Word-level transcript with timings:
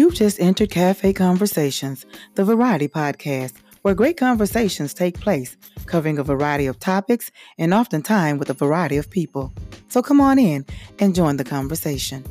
You've 0.00 0.14
just 0.14 0.40
entered 0.40 0.70
Cafe 0.70 1.12
Conversations, 1.12 2.06
the 2.34 2.42
variety 2.42 2.88
podcast 2.88 3.52
where 3.82 3.94
great 3.94 4.16
conversations 4.16 4.94
take 4.94 5.20
place, 5.20 5.58
covering 5.84 6.18
a 6.18 6.22
variety 6.22 6.66
of 6.68 6.78
topics 6.78 7.30
and 7.58 7.74
oftentimes 7.74 8.38
with 8.38 8.48
a 8.48 8.54
variety 8.54 8.96
of 8.96 9.10
people. 9.10 9.52
So 9.88 10.00
come 10.00 10.18
on 10.18 10.38
in 10.38 10.64
and 11.00 11.14
join 11.14 11.36
the 11.36 11.44
conversation. 11.44 12.24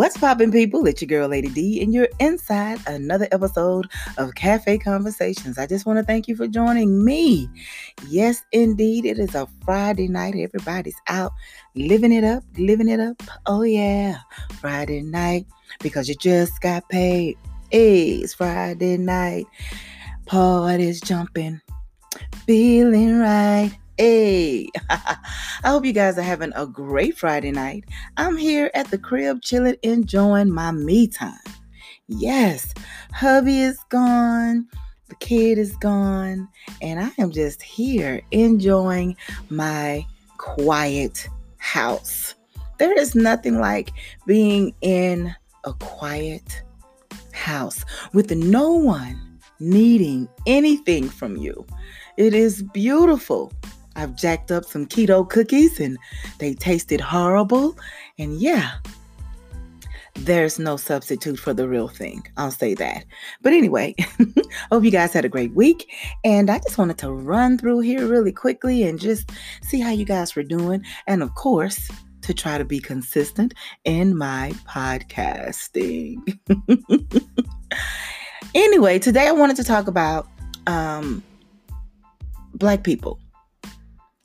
What's 0.00 0.16
poppin', 0.16 0.50
people? 0.50 0.86
It's 0.86 1.02
your 1.02 1.08
girl, 1.08 1.28
Lady 1.28 1.50
D, 1.50 1.82
and 1.82 1.92
you're 1.92 2.08
inside 2.20 2.80
another 2.86 3.28
episode 3.32 3.86
of 4.16 4.34
Cafe 4.34 4.78
Conversations. 4.78 5.58
I 5.58 5.66
just 5.66 5.84
want 5.84 5.98
to 5.98 6.02
thank 6.02 6.26
you 6.26 6.34
for 6.34 6.48
joining 6.48 7.04
me. 7.04 7.50
Yes, 8.08 8.42
indeed, 8.52 9.04
it 9.04 9.18
is 9.18 9.34
a 9.34 9.46
Friday 9.62 10.08
night. 10.08 10.36
Everybody's 10.36 10.96
out 11.08 11.32
living 11.74 12.14
it 12.14 12.24
up, 12.24 12.42
living 12.56 12.88
it 12.88 12.98
up. 12.98 13.22
Oh, 13.44 13.60
yeah, 13.60 14.20
Friday 14.58 15.02
night 15.02 15.44
because 15.80 16.08
you 16.08 16.14
just 16.14 16.62
got 16.62 16.88
paid. 16.88 17.36
It's 17.70 18.32
Friday 18.32 18.96
night. 18.96 19.44
Party's 20.24 21.02
jumping, 21.02 21.60
feeling 22.46 23.18
right. 23.18 23.76
Hey, 24.00 24.70
I 24.88 25.18
hope 25.62 25.84
you 25.84 25.92
guys 25.92 26.16
are 26.16 26.22
having 26.22 26.54
a 26.56 26.66
great 26.66 27.18
Friday 27.18 27.50
night. 27.50 27.84
I'm 28.16 28.34
here 28.34 28.70
at 28.72 28.90
the 28.90 28.96
crib 28.96 29.42
chilling, 29.42 29.76
enjoying 29.82 30.50
my 30.50 30.70
me 30.70 31.06
time. 31.06 31.36
Yes, 32.08 32.72
hubby 33.12 33.60
is 33.60 33.78
gone, 33.90 34.66
the 35.10 35.16
kid 35.16 35.58
is 35.58 35.76
gone, 35.76 36.48
and 36.80 36.98
I 36.98 37.10
am 37.18 37.30
just 37.30 37.60
here 37.60 38.22
enjoying 38.30 39.18
my 39.50 40.06
quiet 40.38 41.28
house. 41.58 42.34
There 42.78 42.98
is 42.98 43.14
nothing 43.14 43.60
like 43.60 43.90
being 44.26 44.74
in 44.80 45.34
a 45.64 45.74
quiet 45.74 46.62
house 47.32 47.84
with 48.14 48.30
no 48.30 48.70
one 48.72 49.40
needing 49.58 50.26
anything 50.46 51.06
from 51.06 51.36
you. 51.36 51.66
It 52.16 52.32
is 52.32 52.62
beautiful. 52.62 53.52
I've 54.00 54.16
jacked 54.16 54.50
up 54.50 54.64
some 54.64 54.86
keto 54.86 55.28
cookies 55.28 55.78
and 55.78 55.98
they 56.38 56.54
tasted 56.54 57.02
horrible. 57.02 57.76
And 58.18 58.40
yeah, 58.40 58.72
there's 60.14 60.58
no 60.58 60.78
substitute 60.78 61.38
for 61.38 61.52
the 61.52 61.68
real 61.68 61.86
thing. 61.86 62.26
I'll 62.38 62.50
say 62.50 62.72
that. 62.74 63.04
But 63.42 63.52
anyway, 63.52 63.94
hope 64.72 64.84
you 64.84 64.90
guys 64.90 65.12
had 65.12 65.26
a 65.26 65.28
great 65.28 65.54
week. 65.54 65.92
And 66.24 66.48
I 66.48 66.60
just 66.60 66.78
wanted 66.78 66.96
to 66.98 67.12
run 67.12 67.58
through 67.58 67.80
here 67.80 68.06
really 68.06 68.32
quickly 68.32 68.84
and 68.84 68.98
just 68.98 69.30
see 69.62 69.80
how 69.80 69.90
you 69.90 70.06
guys 70.06 70.34
were 70.34 70.44
doing. 70.44 70.82
And 71.06 71.22
of 71.22 71.34
course, 71.34 71.90
to 72.22 72.32
try 72.32 72.56
to 72.56 72.64
be 72.64 72.80
consistent 72.80 73.52
in 73.84 74.16
my 74.16 74.52
podcasting. 74.66 76.16
anyway, 78.54 78.98
today 78.98 79.28
I 79.28 79.32
wanted 79.32 79.56
to 79.56 79.64
talk 79.64 79.88
about 79.88 80.26
um, 80.66 81.22
Black 82.54 82.82
people 82.82 83.18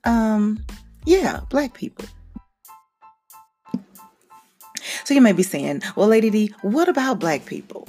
um, 0.06 0.64
yeah, 1.06 1.42
black 1.50 1.74
people. 1.74 2.06
So 5.04 5.14
you 5.14 5.22
may 5.22 5.34
be 5.34 5.44
saying, 5.44 5.84
well, 5.96 6.08
Lady 6.08 6.30
D, 6.30 6.54
what 6.62 6.90
about 6.90 7.20
black 7.20 7.46
people? 7.46 7.88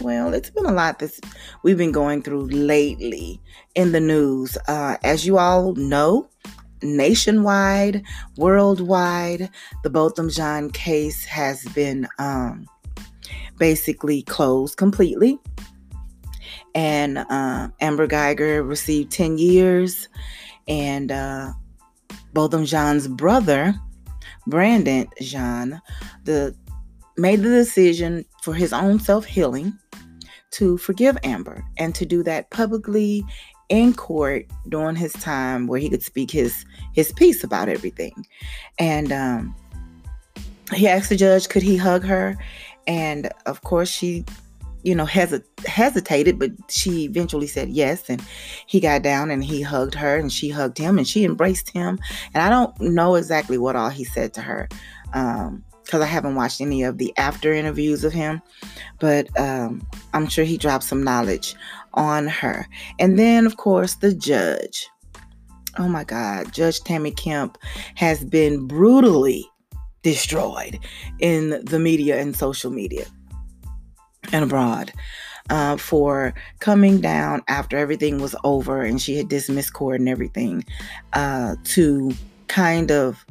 Well, 0.00 0.34
it's 0.34 0.50
been 0.50 0.66
a 0.66 0.72
lot 0.72 0.98
that 0.98 1.18
we've 1.62 1.78
been 1.78 1.92
going 1.92 2.22
through 2.22 2.46
lately 2.46 3.40
in 3.74 3.92
the 3.92 4.00
news. 4.00 4.58
Uh, 4.68 4.96
as 5.02 5.26
you 5.26 5.38
all 5.38 5.74
know, 5.74 6.28
nationwide, 6.82 8.02
worldwide, 8.36 9.50
the 9.82 9.90
Botham 9.90 10.28
Jean 10.28 10.70
case 10.70 11.24
has 11.24 11.64
been 11.74 12.06
um, 12.18 12.66
basically 13.58 14.22
closed 14.22 14.76
completely. 14.76 15.38
And 16.74 17.18
uh, 17.18 17.68
Amber 17.80 18.06
Guyger 18.06 18.66
received 18.68 19.10
10 19.12 19.38
years 19.38 20.08
and 20.68 21.12
uh, 21.12 21.52
Botham 22.32 22.64
Jean's 22.64 23.08
brother, 23.08 23.74
Brandon 24.46 25.08
Jean, 25.20 25.80
the 26.24 26.54
made 27.16 27.40
the 27.40 27.48
decision 27.48 28.24
for 28.42 28.54
his 28.54 28.72
own 28.72 29.00
self 29.00 29.24
healing 29.24 29.76
to 30.52 30.78
forgive 30.78 31.18
Amber 31.24 31.64
and 31.78 31.94
to 31.94 32.06
do 32.06 32.22
that 32.22 32.50
publicly 32.50 33.24
in 33.68 33.92
court 33.92 34.46
during 34.68 34.96
his 34.96 35.12
time 35.14 35.66
where 35.66 35.80
he 35.80 35.90
could 35.90 36.02
speak 36.02 36.30
his 36.30 36.64
his 36.92 37.12
piece 37.12 37.42
about 37.42 37.68
everything. 37.68 38.24
And 38.78 39.12
um, 39.12 39.54
he 40.72 40.88
asked 40.88 41.08
the 41.08 41.16
judge, 41.16 41.48
could 41.48 41.62
he 41.62 41.76
hug 41.76 42.04
her? 42.04 42.36
And 42.86 43.30
of 43.46 43.62
course, 43.62 43.88
she 43.88 44.24
you 44.86 44.94
know, 44.94 45.04
hesit- 45.04 45.66
hesitated, 45.66 46.38
but 46.38 46.52
she 46.68 47.06
eventually 47.06 47.48
said 47.48 47.68
yes. 47.70 48.08
And 48.08 48.22
he 48.66 48.78
got 48.78 49.02
down 49.02 49.32
and 49.32 49.42
he 49.42 49.60
hugged 49.60 49.96
her 49.96 50.16
and 50.16 50.32
she 50.32 50.48
hugged 50.48 50.78
him 50.78 50.96
and 50.96 51.08
she 51.08 51.24
embraced 51.24 51.70
him. 51.70 51.98
And 52.32 52.42
I 52.42 52.48
don't 52.48 52.80
know 52.80 53.16
exactly 53.16 53.58
what 53.58 53.74
all 53.74 53.90
he 53.90 54.04
said 54.04 54.32
to 54.34 54.42
her 54.42 54.68
because 55.06 55.94
um, 55.94 56.02
I 56.02 56.06
haven't 56.06 56.36
watched 56.36 56.60
any 56.60 56.84
of 56.84 56.98
the 56.98 57.12
after 57.18 57.52
interviews 57.52 58.04
of 58.04 58.12
him, 58.12 58.40
but 59.00 59.28
um, 59.36 59.84
I'm 60.14 60.28
sure 60.28 60.44
he 60.44 60.56
dropped 60.56 60.84
some 60.84 61.02
knowledge 61.02 61.56
on 61.94 62.28
her. 62.28 62.68
And 63.00 63.18
then, 63.18 63.44
of 63.44 63.56
course, 63.56 63.96
the 63.96 64.14
judge. 64.14 64.88
Oh 65.78 65.88
my 65.88 66.04
God, 66.04 66.52
Judge 66.52 66.80
Tammy 66.80 67.10
Kemp 67.10 67.58
has 67.96 68.24
been 68.24 68.68
brutally 68.68 69.44
destroyed 70.02 70.78
in 71.18 71.60
the 71.64 71.80
media 71.80 72.20
and 72.20 72.36
social 72.36 72.70
media 72.70 73.04
and 74.32 74.44
abroad 74.44 74.92
uh, 75.50 75.76
for 75.76 76.34
coming 76.60 77.00
down 77.00 77.42
after 77.48 77.76
everything 77.76 78.20
was 78.20 78.34
over 78.44 78.82
and 78.82 79.00
she 79.00 79.16
had 79.16 79.28
dismissed 79.28 79.72
court 79.72 80.00
and 80.00 80.08
everything 80.08 80.64
uh, 81.12 81.56
to 81.64 82.12
kind 82.48 82.90
of, 82.90 83.24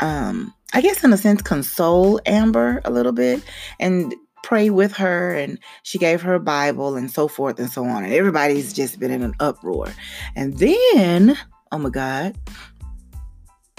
um, 0.00 0.52
I 0.72 0.80
guess, 0.80 1.02
in 1.02 1.12
a 1.12 1.16
sense, 1.16 1.42
console 1.42 2.20
Amber 2.26 2.80
a 2.84 2.90
little 2.90 3.12
bit 3.12 3.42
and 3.80 4.14
pray 4.42 4.70
with 4.70 4.92
her 4.94 5.34
and 5.34 5.58
she 5.82 5.98
gave 5.98 6.22
her 6.22 6.34
a 6.34 6.40
bible 6.40 6.96
and 6.96 7.10
so 7.10 7.28
forth 7.28 7.58
and 7.58 7.70
so 7.70 7.84
on. 7.84 8.04
And 8.04 8.12
everybody's 8.12 8.72
just 8.72 8.98
been 8.98 9.10
in 9.10 9.22
an 9.22 9.34
uproar. 9.40 9.92
And 10.36 10.58
then 10.58 11.36
oh 11.70 11.78
my 11.78 11.90
god 11.90 12.36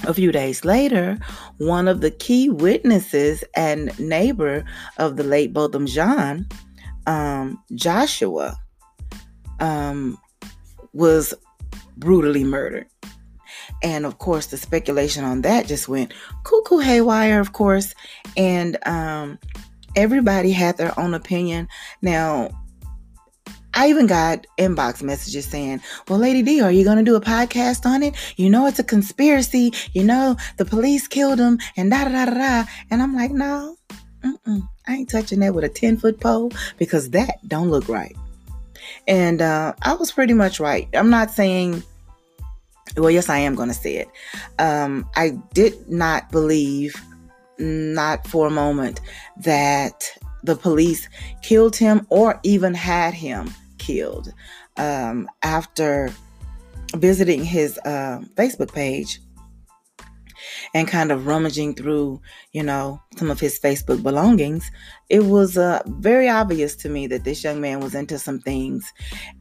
a 0.03 0.13
few 0.13 0.31
days 0.31 0.65
later, 0.65 1.17
one 1.57 1.87
of 1.87 2.01
the 2.01 2.11
key 2.11 2.49
witnesses 2.49 3.43
and 3.55 3.97
neighbor 3.99 4.63
of 4.97 5.17
the 5.17 5.23
late 5.23 5.53
Botham 5.53 5.85
Jean, 5.85 6.47
um, 7.07 7.61
Joshua, 7.73 8.57
um, 9.59 10.17
was 10.93 11.33
brutally 11.97 12.43
murdered. 12.43 12.88
And 13.83 14.05
of 14.05 14.17
course, 14.17 14.47
the 14.47 14.57
speculation 14.57 15.23
on 15.23 15.41
that 15.41 15.67
just 15.67 15.88
went 15.88 16.13
cuckoo 16.43 16.79
haywire, 16.79 17.39
of 17.39 17.53
course. 17.53 17.93
And 18.35 18.77
um, 18.85 19.39
everybody 19.95 20.51
had 20.51 20.77
their 20.77 20.97
own 20.99 21.13
opinion. 21.13 21.67
Now, 22.01 22.49
I 23.74 23.90
even 23.90 24.07
got 24.07 24.46
inbox 24.57 25.03
messages 25.03 25.46
saying, 25.46 25.81
Well, 26.07 26.19
Lady 26.19 26.41
D, 26.41 26.62
are 26.62 26.72
you 26.72 26.84
going 26.84 26.97
to 26.97 27.03
do 27.03 27.16
a 27.16 27.22
podcast 27.22 27.85
on 27.85 28.03
it? 28.03 28.16
You 28.38 28.50
know, 28.50 28.66
it's 28.68 28.80
a 28.80 28.84
conspiracy. 28.84 29.74
You 29.94 30.03
know, 30.03 30.35
the 30.57 30.66
police 30.66 31.07
killed 31.07 31.40
him 31.40 31.59
and 31.78 31.91
da 31.91 32.06
da 32.06 32.25
da 32.25 32.34
da. 32.34 32.69
And 32.90 33.02
I'm 33.02 33.16
like, 33.16 33.31
No, 33.31 33.78
I 34.24 34.96
ain't 34.96 35.09
touching 35.09 35.40
that 35.40 35.53
with 35.53 35.63
a 35.63 35.69
10 35.69 35.98
foot 35.98 36.19
pole 36.19 36.51
because 36.77 37.12
that 37.12 37.48
don't 37.48 37.69
look 37.69 37.88
right. 37.88 38.16
And 39.07 39.42
uh, 39.42 39.74
I 39.81 39.94
was 39.94 40.12
pretty 40.12 40.33
much 40.33 40.60
right. 40.60 40.88
I'm 40.94 41.10
not 41.10 41.31
saying, 41.31 41.83
well, 42.98 43.12
yes, 43.12 43.30
I 43.30 43.38
am 43.39 43.56
going 43.56 43.69
to 43.69 43.75
say 43.75 43.98
it. 43.98 44.10
Um, 44.57 45.07
I 45.15 45.31
did 45.54 45.89
not 45.89 46.31
believe, 46.31 46.95
not 47.60 48.27
for 48.27 48.48
a 48.48 48.51
moment, 48.51 49.00
that 49.38 50.12
the 50.44 50.56
police 50.56 51.07
killed 51.41 51.75
him 51.75 52.06
or 52.09 52.39
even 52.44 52.74
had 52.74 53.13
him 53.13 53.51
killed. 53.77 54.33
Um, 54.77 55.30
after 55.44 56.13
visiting 56.95 57.44
his 57.44 57.77
uh, 57.80 58.21
Facebook 58.36 58.74
page 58.74 59.19
and 60.74 60.88
kind 60.88 61.12
of 61.12 61.27
rummaging 61.27 61.75
through, 61.75 62.21
you 62.53 62.63
know, 62.63 63.01
some 63.18 63.30
of 63.30 63.39
his 63.39 63.59
Facebook 63.59 64.01
belongings, 64.01 64.69
it 65.09 65.25
was 65.25 65.57
uh, 65.57 65.81
very 65.86 66.30
obvious 66.30 66.75
to 66.77 66.89
me 66.89 67.07
that 67.07 67.24
this 67.24 67.44
young 67.44 67.59
man 67.59 67.80
was 67.80 67.95
into 67.95 68.18
some 68.18 68.39
things. 68.39 68.91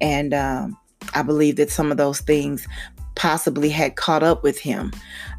And 0.01 0.35
um, 0.35 0.77
I 1.15 1.23
believe 1.23 1.57
that 1.57 1.71
some 1.71 1.91
of 1.91 1.97
those 1.99 2.21
things 2.21 2.67
possibly 3.15 3.69
had 3.69 3.97
caught 3.97 4.23
up 4.23 4.43
with 4.43 4.59
him. 4.59 4.93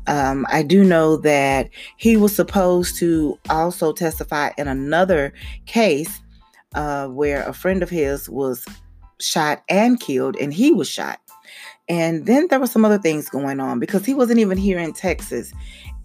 Um, 0.07 0.45
I 0.49 0.63
do 0.63 0.83
know 0.83 1.17
that 1.17 1.69
he 1.97 2.17
was 2.17 2.35
supposed 2.35 2.97
to 2.97 3.37
also 3.49 3.93
testify 3.93 4.51
in 4.57 4.67
another 4.67 5.33
case 5.65 6.21
uh, 6.75 7.07
where 7.07 7.43
a 7.43 7.53
friend 7.53 7.83
of 7.83 7.89
his 7.89 8.29
was 8.29 8.65
shot 9.19 9.63
and 9.69 9.99
killed, 9.99 10.35
and 10.37 10.53
he 10.53 10.71
was 10.71 10.89
shot. 10.89 11.19
And 11.87 12.25
then 12.25 12.47
there 12.49 12.59
were 12.59 12.67
some 12.67 12.85
other 12.85 12.99
things 12.99 13.29
going 13.29 13.59
on 13.59 13.79
because 13.79 14.05
he 14.05 14.13
wasn't 14.13 14.39
even 14.39 14.57
here 14.57 14.77
in 14.77 14.93
Texas 14.93 15.51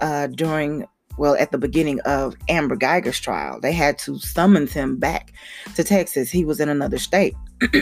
uh, 0.00 0.28
during, 0.28 0.86
well, 1.18 1.36
at 1.38 1.52
the 1.52 1.58
beginning 1.58 2.00
of 2.00 2.34
Amber 2.48 2.76
Guyger's 2.76 3.20
trial. 3.20 3.60
They 3.60 3.72
had 3.72 3.98
to 4.00 4.18
summons 4.18 4.72
him 4.72 4.96
back 4.96 5.32
to 5.74 5.84
Texas. 5.84 6.30
He 6.30 6.44
was 6.44 6.58
in 6.58 6.70
another 6.70 6.98
state. 6.98 7.34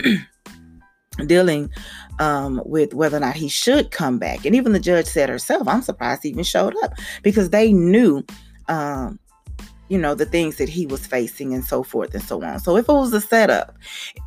dealing 1.25 1.69
um, 2.19 2.61
with 2.65 2.93
whether 2.93 3.17
or 3.17 3.21
not 3.21 3.35
he 3.35 3.47
should 3.47 3.91
come 3.91 4.19
back. 4.19 4.45
And 4.45 4.55
even 4.55 4.73
the 4.73 4.79
judge 4.79 5.05
said 5.05 5.29
herself, 5.29 5.67
I'm 5.67 5.81
surprised 5.81 6.23
he 6.23 6.29
even 6.29 6.43
showed 6.43 6.75
up 6.83 6.93
because 7.21 7.49
they 7.49 7.71
knew, 7.71 8.23
um, 8.67 9.19
you 9.89 9.97
know, 9.97 10.15
the 10.15 10.25
things 10.25 10.57
that 10.57 10.69
he 10.69 10.85
was 10.85 11.05
facing 11.05 11.53
and 11.53 11.63
so 11.63 11.83
forth 11.83 12.13
and 12.13 12.23
so 12.23 12.43
on. 12.43 12.59
So 12.59 12.77
if 12.77 12.89
it 12.89 12.93
was 12.93 13.13
a 13.13 13.21
setup, 13.21 13.75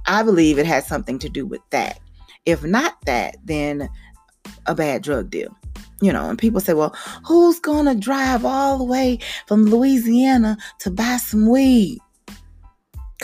I 0.06 0.22
believe 0.22 0.58
it 0.58 0.66
had 0.66 0.84
something 0.84 1.18
to 1.20 1.28
do 1.28 1.46
with 1.46 1.62
that. 1.70 1.98
If 2.44 2.62
not 2.62 2.94
that, 3.06 3.36
then 3.44 3.88
a 4.66 4.74
bad 4.74 5.02
drug 5.02 5.30
deal. 5.30 5.56
You 6.02 6.12
know, 6.12 6.28
and 6.28 6.38
people 6.38 6.60
say, 6.60 6.74
well, 6.74 6.94
who's 7.24 7.58
going 7.58 7.86
to 7.86 7.94
drive 7.94 8.44
all 8.44 8.76
the 8.76 8.84
way 8.84 9.18
from 9.46 9.64
Louisiana 9.64 10.58
to 10.80 10.90
buy 10.90 11.16
some 11.16 11.48
weed? 11.48 11.98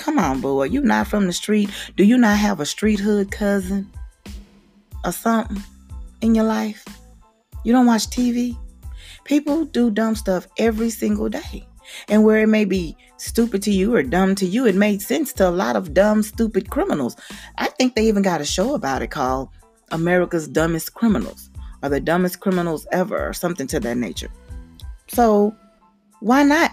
Come 0.03 0.19
on, 0.19 0.41
boy. 0.41 0.65
You 0.65 0.81
not 0.81 1.07
from 1.07 1.29
the 1.29 1.33
street. 1.33 1.71
Do 1.97 2.03
you 2.03 2.19
not 2.19 2.37
have 2.37 2.59
a 2.59 2.67
street 2.67 2.99
hood 2.99 3.31
cousin 3.31 3.89
or 5.05 5.13
something 5.13 5.63
in 6.21 6.35
your 6.35 6.45
life? 6.45 6.85
You 7.63 7.73
don't 7.73 7.87
watch 7.87 8.09
TV? 8.09 8.59
People 9.23 9.65
do 9.65 9.93
dumb 9.93 10.17
stuff 10.17 10.49
every 10.59 10.91
single 10.91 11.29
day. 11.29 11.69
And 12.09 12.25
where 12.25 12.43
it 12.43 12.49
may 12.49 12.65
be 12.65 12.97
stupid 13.17 13.63
to 13.63 13.71
you 13.71 13.95
or 13.95 14.03
dumb 14.03 14.35
to 14.35 14.45
you, 14.45 14.67
it 14.67 14.75
made 14.75 15.01
sense 15.01 15.33
to 15.35 15.49
a 15.49 15.51
lot 15.51 15.77
of 15.77 15.95
dumb, 15.95 16.25
stupid 16.25 16.69
criminals. 16.69 17.15
I 17.59 17.69
think 17.69 17.95
they 17.95 18.09
even 18.09 18.25
got 18.25 18.41
a 18.41 18.45
show 18.45 18.75
about 18.75 19.03
it 19.03 19.13
called 19.13 19.51
America's 19.93 20.49
Dumbest 20.49 20.95
Criminals 20.95 21.49
or 21.81 21.91
the 21.91 22.01
Dumbest 22.01 22.41
Criminals 22.41 22.89
Ever 22.91 23.29
or 23.29 23.33
something 23.33 23.69
to 23.69 23.79
that 23.79 23.97
nature. 23.97 24.33
So 25.07 25.55
why 26.19 26.43
not? 26.43 26.73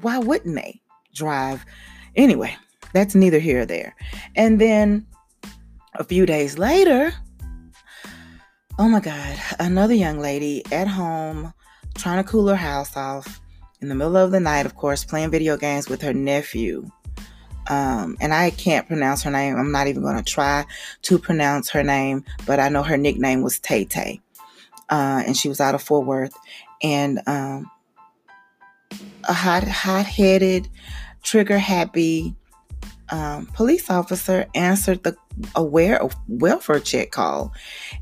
Why 0.00 0.18
wouldn't 0.18 0.56
they 0.56 0.80
drive 1.14 1.64
Anyway, 2.16 2.56
that's 2.92 3.14
neither 3.14 3.38
here 3.38 3.62
or 3.62 3.66
there. 3.66 3.94
And 4.36 4.60
then 4.60 5.06
a 5.94 6.04
few 6.04 6.26
days 6.26 6.58
later, 6.58 7.12
oh 8.78 8.88
my 8.88 9.00
God, 9.00 9.38
another 9.58 9.94
young 9.94 10.18
lady 10.18 10.64
at 10.72 10.88
home 10.88 11.52
trying 11.94 12.22
to 12.22 12.28
cool 12.28 12.48
her 12.48 12.56
house 12.56 12.96
off 12.96 13.40
in 13.80 13.88
the 13.88 13.94
middle 13.94 14.16
of 14.16 14.30
the 14.30 14.40
night, 14.40 14.66
of 14.66 14.76
course, 14.76 15.04
playing 15.04 15.30
video 15.30 15.56
games 15.56 15.88
with 15.88 16.02
her 16.02 16.12
nephew. 16.12 16.90
Um, 17.68 18.16
and 18.20 18.34
I 18.34 18.50
can't 18.50 18.86
pronounce 18.86 19.22
her 19.22 19.30
name. 19.30 19.56
I'm 19.56 19.70
not 19.70 19.86
even 19.86 20.02
going 20.02 20.16
to 20.16 20.22
try 20.22 20.66
to 21.02 21.18
pronounce 21.18 21.70
her 21.70 21.82
name, 21.84 22.24
but 22.46 22.58
I 22.58 22.68
know 22.68 22.82
her 22.82 22.96
nickname 22.96 23.42
was 23.42 23.60
Tay 23.60 23.84
Tay. 23.84 24.20
Uh, 24.88 25.22
and 25.24 25.36
she 25.36 25.48
was 25.48 25.60
out 25.60 25.74
of 25.74 25.82
Fort 25.82 26.06
Worth. 26.06 26.36
And 26.82 27.20
um, 27.26 27.70
a 29.28 29.32
hot, 29.32 29.64
hot-headed, 29.64 30.68
trigger 31.22 31.58
happy 31.58 32.34
um, 33.10 33.46
police 33.46 33.90
officer 33.90 34.46
answered 34.54 35.02
the 35.02 35.16
aware 35.54 36.00
welfare 36.28 36.80
check 36.80 37.10
call. 37.10 37.52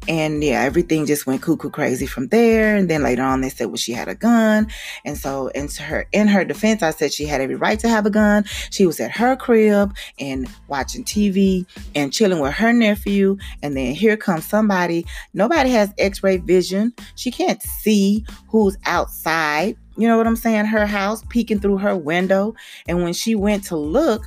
And 0.07 0.43
yeah 0.43 0.63
everything 0.63 1.07
just 1.07 1.27
went 1.27 1.43
cuckoo 1.43 1.71
crazy 1.71 2.07
from 2.07 2.29
there. 2.29 2.77
And 2.77 2.91
then 2.91 3.03
later 3.03 3.23
on 3.23 3.41
they 3.41 3.49
said 3.49 3.67
well 3.67 3.77
she 3.77 3.93
had 3.93 4.09
a 4.09 4.15
gun. 4.15 4.69
And 5.05 5.17
so 5.17 5.49
in 5.49 5.69
her 5.69 6.07
in 6.13 6.29
her 6.29 6.45
defense 6.45 6.83
i 6.83 6.91
said 6.91 7.13
she 7.13 7.27
had 7.27 7.41
every 7.41 7.55
right 7.55 7.79
to 7.81 7.89
have 7.89 8.07
a 8.07 8.11
gun. 8.11 8.45
She 8.71 8.87
was 8.87 9.01
at 9.01 9.13
her 9.13 9.37
crib 9.37 9.95
and 10.19 10.49
watching 10.69 11.05
tv 11.05 11.67
and 11.95 12.13
chilling 12.13 12.41
with 12.41 12.55
her 12.55 12.73
nephew. 12.73 13.39
And 13.63 13.77
then 13.77 13.95
here 13.95 14.17
comes 14.17 14.45
somebody. 14.45 15.07
Nobody 15.33 15.71
has 15.71 15.93
x-ray 15.99 16.39
vision. 16.39 16.93
She 17.15 17.31
can't 17.31 17.63
see 17.63 18.25
who's 18.49 18.77
outside 18.85 19.77
you 19.99 20.09
know 20.09 20.17
what 20.17 20.27
i'm 20.27 20.37
saying 20.37 20.65
her 20.65 20.87
house 20.87 21.23
peeking 21.29 21.61
through 21.61 21.79
her 21.79 21.97
window 21.97 22.55
and 22.87 23.03
when 23.03 23.13
she 23.13 23.35
went 23.35 23.65
to 23.65 23.77
look 23.77 24.25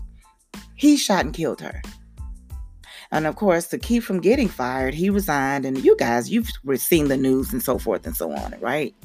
he 0.82 0.98
shot 0.98 1.26
and 1.26 1.34
killed 1.34 1.62
her. 1.62 1.80
And 3.12 3.28
of 3.28 3.36
course, 3.36 3.68
to 3.68 3.78
keep 3.78 4.02
from 4.02 4.20
getting 4.20 4.48
fired, 4.48 4.96
he 4.96 5.12
resigned. 5.12 5.64
And 5.64 5.78
you 5.84 5.96
guys, 5.96 6.32
you've 6.32 6.50
seen 6.78 7.08
the 7.08 7.18
news 7.18 7.54
and 7.54 7.62
so 7.62 7.78
forth 7.78 8.08
and 8.08 8.18
so 8.18 8.32
on, 8.32 8.56
right? 8.60 8.96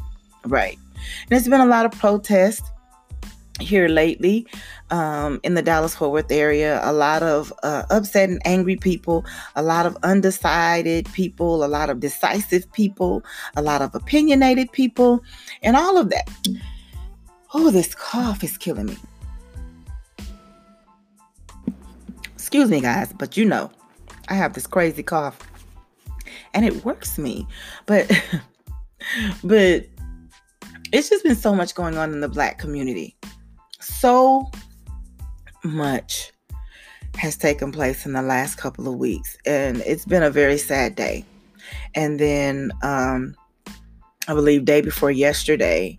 Right. 0.46 0.78
And 0.94 1.28
there's 1.28 1.48
been 1.48 1.60
a 1.60 1.66
lot 1.66 1.84
of 1.84 1.92
protests 1.92 2.62
here 3.60 3.88
lately 3.88 4.46
um, 4.90 5.40
in 5.42 5.54
the 5.54 5.62
Dallas 5.62 5.94
Fort 5.94 6.12
Worth 6.12 6.30
area. 6.30 6.80
A 6.82 6.92
lot 6.92 7.22
of 7.22 7.52
uh, 7.62 7.84
upset 7.90 8.28
and 8.28 8.40
angry 8.44 8.76
people, 8.76 9.24
a 9.54 9.62
lot 9.62 9.86
of 9.86 9.96
undecided 10.02 11.10
people, 11.12 11.64
a 11.64 11.66
lot 11.66 11.90
of 11.90 12.00
decisive 12.00 12.70
people, 12.72 13.22
a 13.56 13.62
lot 13.62 13.82
of 13.82 13.94
opinionated 13.94 14.70
people, 14.72 15.22
and 15.62 15.76
all 15.76 15.98
of 15.98 16.10
that. 16.10 16.28
Oh, 17.54 17.70
this 17.70 17.94
cough 17.94 18.44
is 18.44 18.58
killing 18.58 18.86
me. 18.86 18.96
Excuse 22.34 22.70
me, 22.70 22.80
guys, 22.80 23.12
but 23.12 23.36
you 23.36 23.44
know, 23.44 23.70
I 24.28 24.34
have 24.34 24.52
this 24.52 24.66
crazy 24.66 25.02
cough 25.02 25.38
and 26.54 26.64
it 26.64 26.84
works 26.84 27.18
me. 27.18 27.46
But, 27.86 28.10
but 29.44 29.86
it's 30.92 31.08
just 31.08 31.24
been 31.24 31.36
so 31.36 31.54
much 31.54 31.74
going 31.74 31.96
on 31.98 32.12
in 32.12 32.20
the 32.20 32.28
black 32.28 32.58
community. 32.58 33.16
So 33.98 34.50
much 35.64 36.30
has 37.16 37.36
taken 37.36 37.72
place 37.72 38.04
in 38.04 38.12
the 38.12 38.20
last 38.20 38.56
couple 38.56 38.86
of 38.88 38.98
weeks, 38.98 39.38
and 39.46 39.78
it's 39.86 40.04
been 40.04 40.22
a 40.22 40.30
very 40.30 40.58
sad 40.58 40.94
day. 40.94 41.24
And 41.94 42.20
then, 42.20 42.72
um, 42.82 43.34
I 44.28 44.34
believe, 44.34 44.66
day 44.66 44.82
before 44.82 45.10
yesterday, 45.10 45.98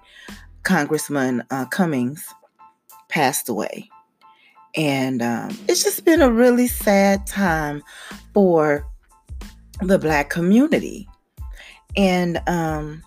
Congressman 0.61 1.43
uh, 1.49 1.65
Cummings 1.65 2.23
passed 3.09 3.49
away. 3.49 3.89
And 4.75 5.23
um, 5.23 5.57
it's 5.67 5.83
just 5.83 6.05
been 6.05 6.21
a 6.21 6.31
really 6.31 6.67
sad 6.67 7.25
time 7.25 7.81
for 8.31 8.85
the 9.81 9.97
Black 9.97 10.29
community. 10.29 11.09
And 11.95 12.39
um, 12.45 13.01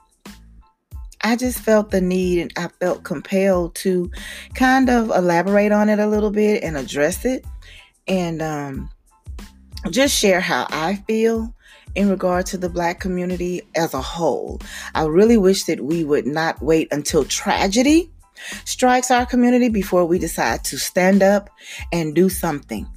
I 1.22 1.36
just 1.36 1.60
felt 1.60 1.90
the 1.90 2.00
need 2.00 2.40
and 2.40 2.52
I 2.56 2.68
felt 2.68 3.04
compelled 3.04 3.74
to 3.76 4.10
kind 4.54 4.88
of 4.88 5.10
elaborate 5.10 5.72
on 5.72 5.88
it 5.88 5.98
a 5.98 6.06
little 6.06 6.30
bit 6.30 6.62
and 6.62 6.76
address 6.76 7.24
it 7.24 7.44
and 8.08 8.40
um, 8.40 8.90
just 9.90 10.16
share 10.16 10.40
how 10.40 10.66
I 10.70 10.96
feel 11.06 11.54
in 11.94 12.08
regard 12.08 12.46
to 12.46 12.58
the 12.58 12.68
black 12.68 13.00
community 13.00 13.62
as 13.76 13.94
a 13.94 14.00
whole. 14.00 14.60
I 14.94 15.04
really 15.04 15.36
wish 15.36 15.64
that 15.64 15.80
we 15.80 16.04
would 16.04 16.26
not 16.26 16.62
wait 16.62 16.88
until 16.90 17.24
tragedy 17.24 18.10
strikes 18.64 19.10
our 19.10 19.26
community 19.26 19.68
before 19.68 20.06
we 20.06 20.18
decide 20.18 20.64
to 20.64 20.78
stand 20.78 21.22
up 21.22 21.50
and 21.92 22.14
do 22.14 22.28
something. 22.28 22.88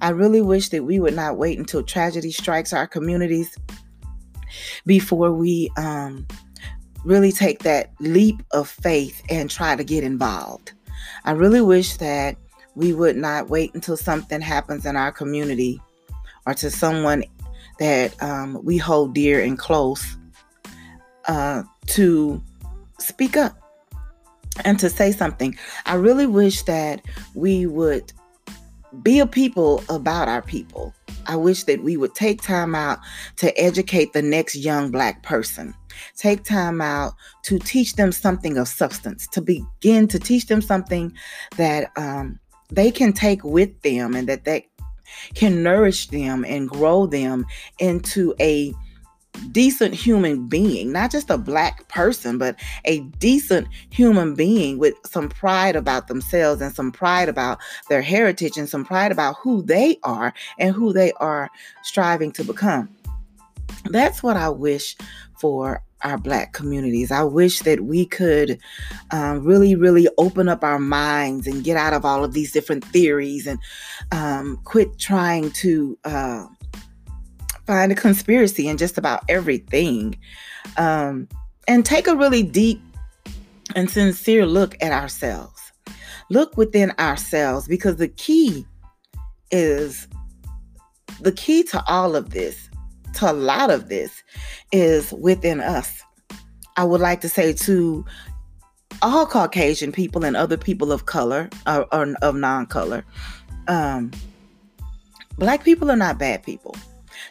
I 0.00 0.10
really 0.10 0.42
wish 0.42 0.68
that 0.70 0.84
we 0.84 1.00
would 1.00 1.14
not 1.14 1.38
wait 1.38 1.58
until 1.58 1.82
tragedy 1.82 2.30
strikes 2.30 2.72
our 2.72 2.86
communities 2.86 3.56
before 4.86 5.32
we 5.32 5.70
um, 5.76 6.26
really 7.04 7.32
take 7.32 7.60
that 7.60 7.90
leap 8.00 8.42
of 8.52 8.68
faith 8.68 9.22
and 9.30 9.50
try 9.50 9.76
to 9.76 9.84
get 9.84 10.04
involved. 10.04 10.72
I 11.24 11.32
really 11.32 11.60
wish 11.60 11.96
that 11.98 12.36
we 12.74 12.92
would 12.92 13.16
not 13.16 13.48
wait 13.48 13.74
until 13.74 13.96
something 13.96 14.40
happens 14.40 14.84
in 14.86 14.96
our 14.96 15.12
community 15.12 15.80
or 16.46 16.54
to 16.54 16.70
someone 16.70 17.24
that 17.78 18.20
um, 18.22 18.60
we 18.64 18.78
hold 18.78 19.14
dear 19.14 19.42
and 19.42 19.58
close 19.58 20.16
uh, 21.28 21.62
to 21.86 22.42
speak 22.98 23.36
up 23.36 23.56
and 24.64 24.78
to 24.78 24.88
say 24.90 25.12
something. 25.12 25.56
I 25.86 25.94
really 25.94 26.26
wish 26.26 26.62
that 26.62 27.04
we 27.34 27.66
would 27.66 28.12
be 29.02 29.18
a 29.18 29.26
people 29.26 29.82
about 29.88 30.28
our 30.28 30.42
people. 30.42 30.94
I 31.26 31.36
wish 31.36 31.64
that 31.64 31.82
we 31.82 31.96
would 31.96 32.14
take 32.14 32.42
time 32.42 32.74
out 32.74 32.98
to 33.36 33.56
educate 33.58 34.12
the 34.12 34.22
next 34.22 34.56
young 34.56 34.90
black 34.90 35.22
person. 35.22 35.74
Take 36.16 36.44
time 36.44 36.80
out 36.80 37.14
to 37.44 37.58
teach 37.58 37.94
them 37.94 38.12
something 38.12 38.58
of 38.58 38.68
substance, 38.68 39.26
to 39.28 39.40
begin 39.40 40.08
to 40.08 40.18
teach 40.18 40.46
them 40.46 40.60
something 40.60 41.12
that 41.56 41.90
um, 41.96 42.38
they 42.70 42.90
can 42.90 43.12
take 43.12 43.44
with 43.44 43.80
them 43.82 44.14
and 44.14 44.28
that 44.28 44.44
they 44.44 44.68
can 45.34 45.62
nourish 45.62 46.08
them 46.08 46.44
and 46.44 46.68
grow 46.68 47.06
them 47.06 47.46
into 47.78 48.34
a 48.40 48.74
decent 49.50 49.94
human 49.94 50.48
being, 50.48 50.92
not 50.92 51.10
just 51.10 51.30
a 51.30 51.38
black 51.38 51.86
person, 51.88 52.38
but 52.38 52.56
a 52.84 53.00
decent 53.18 53.68
human 53.90 54.34
being 54.34 54.78
with 54.78 54.94
some 55.04 55.28
pride 55.28 55.76
about 55.76 56.08
themselves 56.08 56.60
and 56.60 56.74
some 56.74 56.92
pride 56.92 57.28
about 57.28 57.58
their 57.88 58.02
heritage 58.02 58.56
and 58.56 58.68
some 58.68 58.84
pride 58.84 59.12
about 59.12 59.36
who 59.42 59.62
they 59.62 59.98
are 60.02 60.32
and 60.58 60.74
who 60.74 60.92
they 60.92 61.12
are 61.12 61.50
striving 61.82 62.32
to 62.32 62.44
become. 62.44 62.88
That's 63.90 64.22
what 64.22 64.36
I 64.36 64.48
wish 64.48 64.96
for 65.38 65.82
our 66.02 66.18
black 66.18 66.52
communities. 66.52 67.10
I 67.10 67.24
wish 67.24 67.60
that 67.60 67.80
we 67.80 68.04
could 68.04 68.58
um, 69.10 69.44
really, 69.44 69.74
really 69.74 70.06
open 70.18 70.48
up 70.48 70.62
our 70.62 70.78
minds 70.78 71.46
and 71.46 71.64
get 71.64 71.76
out 71.76 71.94
of 71.94 72.04
all 72.04 72.24
of 72.24 72.34
these 72.34 72.52
different 72.52 72.84
theories 72.84 73.46
and 73.46 73.58
um, 74.12 74.60
quit 74.64 74.98
trying 74.98 75.50
to. 75.52 75.98
Uh, 76.04 76.46
find 77.66 77.92
a 77.92 77.94
conspiracy 77.94 78.68
in 78.68 78.76
just 78.76 78.98
about 78.98 79.22
everything. 79.28 80.18
Um, 80.76 81.28
and 81.66 81.84
take 81.84 82.06
a 82.06 82.16
really 82.16 82.42
deep 82.42 82.80
and 83.74 83.90
sincere 83.90 84.46
look 84.46 84.76
at 84.82 84.92
ourselves. 84.92 85.72
Look 86.30 86.56
within 86.56 86.92
ourselves 86.98 87.68
because 87.68 87.96
the 87.96 88.08
key 88.08 88.66
is 89.50 90.08
the 91.20 91.32
key 91.32 91.62
to 91.64 91.82
all 91.86 92.16
of 92.16 92.30
this, 92.30 92.68
to 93.14 93.30
a 93.30 93.32
lot 93.32 93.70
of 93.70 93.88
this, 93.88 94.22
is 94.72 95.12
within 95.12 95.60
us. 95.60 96.02
I 96.76 96.84
would 96.84 97.00
like 97.00 97.20
to 97.20 97.28
say 97.28 97.52
to 97.52 98.04
all 99.02 99.26
Caucasian 99.26 99.92
people 99.92 100.24
and 100.24 100.36
other 100.36 100.56
people 100.56 100.92
of 100.92 101.06
color 101.06 101.48
or, 101.66 101.86
or 101.94 102.14
of 102.22 102.34
non 102.34 102.66
color, 102.66 103.04
um, 103.68 104.10
black 105.38 105.64
people 105.64 105.90
are 105.90 105.96
not 105.96 106.18
bad 106.18 106.42
people. 106.42 106.74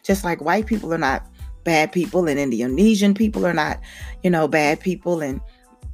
Just 0.03 0.23
like 0.23 0.41
white 0.41 0.65
people 0.65 0.93
are 0.93 0.97
not 0.97 1.25
bad 1.63 1.91
people 1.91 2.27
and 2.27 2.39
Indonesian 2.39 3.13
people 3.13 3.45
are 3.45 3.53
not, 3.53 3.79
you 4.21 4.29
know, 4.29 4.47
bad 4.47 4.79
people 4.79 5.21
and 5.21 5.39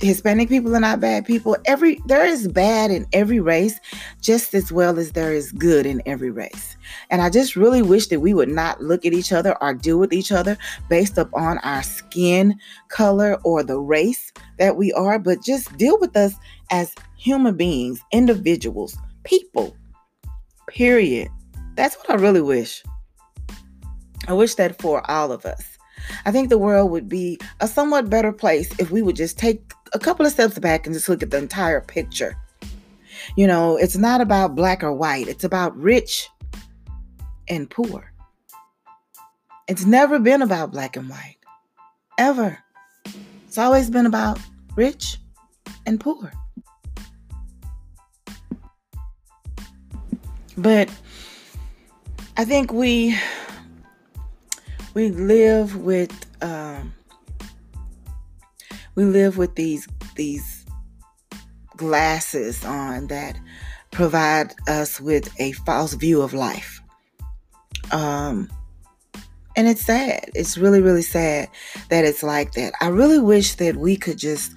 Hispanic 0.02 0.48
people 0.48 0.74
are 0.76 0.80
not 0.80 1.02
bad 1.02 1.26
people. 1.26 1.58
Every 1.66 2.00
there 2.06 2.26
is 2.26 2.48
bad 2.48 2.90
in 2.90 3.06
every 3.12 3.42
race 3.42 3.80
just 4.22 4.54
as 4.54 4.72
well 4.72 4.98
as 4.98 5.12
there 5.12 5.34
is 5.34 5.52
good 5.52 5.86
in 5.86 6.02
every 6.06 6.32
race. 6.32 6.78
And 7.10 7.22
I 7.22 7.30
just 7.30 7.58
really 7.58 7.82
wish 7.82 8.08
that 8.08 8.22
we 8.22 8.34
would 8.34 8.48
not 8.48 8.82
look 8.82 9.06
at 9.06 9.14
each 9.14 9.34
other 9.34 9.62
or 9.62 9.74
deal 9.74 10.00
with 10.00 10.14
each 10.14 10.32
other 10.32 10.58
based 10.90 11.18
upon 11.18 11.58
our 11.60 11.84
skin 11.84 12.58
color 12.88 13.38
or 13.44 13.62
the 13.62 13.78
race 13.78 14.32
that 14.58 14.78
we 14.78 14.94
are, 14.94 15.20
but 15.20 15.44
just 15.44 15.76
deal 15.78 16.00
with 16.00 16.16
us 16.16 16.34
as 16.72 16.96
human 17.18 17.58
beings, 17.58 18.00
individuals, 18.14 18.98
people. 19.26 19.76
Period. 20.68 21.28
That's 21.76 21.98
what 21.98 22.10
I 22.10 22.16
really 22.16 22.42
wish. 22.42 22.84
I 24.30 24.34
wish 24.34 24.54
that 24.56 24.80
for 24.80 25.10
all 25.10 25.32
of 25.32 25.44
us. 25.44 25.80
I 26.24 26.32
think 26.32 26.50
the 26.50 26.58
world 26.60 26.92
would 26.92 27.10
be 27.10 27.40
a 27.62 27.68
somewhat 27.68 28.12
better 28.12 28.32
place 28.32 28.70
if 28.78 28.92
we 28.92 29.02
would 29.02 29.16
just 29.16 29.40
take 29.40 29.74
a 29.92 29.98
couple 29.98 30.24
of 30.24 30.32
steps 30.32 30.60
back 30.60 30.86
and 30.86 30.94
just 30.94 31.10
look 31.10 31.24
at 31.24 31.32
the 31.32 31.40
entire 31.40 31.82
picture. 31.82 32.38
You 33.36 33.48
know, 33.48 33.76
it's 33.76 33.98
not 33.98 34.22
about 34.22 34.54
black 34.54 34.84
or 34.84 34.94
white, 34.94 35.28
it's 35.28 35.44
about 35.44 35.76
rich 35.76 36.30
and 37.48 37.68
poor. 37.68 38.14
It's 39.68 39.86
never 39.86 40.20
been 40.20 40.44
about 40.44 40.72
black 40.72 40.96
and 40.96 41.10
white, 41.10 41.38
ever. 42.20 42.60
It's 43.48 43.58
always 43.58 43.90
been 43.90 44.06
about 44.06 44.40
rich 44.76 45.18
and 45.88 46.00
poor. 46.00 46.32
But 50.56 50.88
I 52.38 52.46
think 52.46 52.72
we 52.72 53.18
we 55.00 55.12
live 55.12 55.78
with 55.78 56.26
um, 56.44 56.94
we 58.96 59.06
live 59.06 59.38
with 59.38 59.56
these 59.56 59.88
these 60.16 60.66
glasses 61.78 62.66
on 62.66 63.08
that 63.08 63.40
provide 63.92 64.54
us 64.68 65.00
with 65.00 65.30
a 65.40 65.54
false 65.54 65.94
view 65.94 66.22
of 66.22 66.34
life. 66.34 66.82
Um, 67.94 68.50
and 69.56 69.70
it's 69.70 69.86
sad. 69.86 70.32
It's 70.36 70.58
really, 70.58 70.82
really 70.82 71.02
sad 71.02 71.48
that 71.88 72.04
it's 72.04 72.22
like 72.22 72.52
that. 72.56 72.74
I 72.82 72.90
really 72.90 73.20
wish 73.20 73.56
that 73.56 73.78
we 73.78 73.96
could 73.96 74.18
just, 74.18 74.52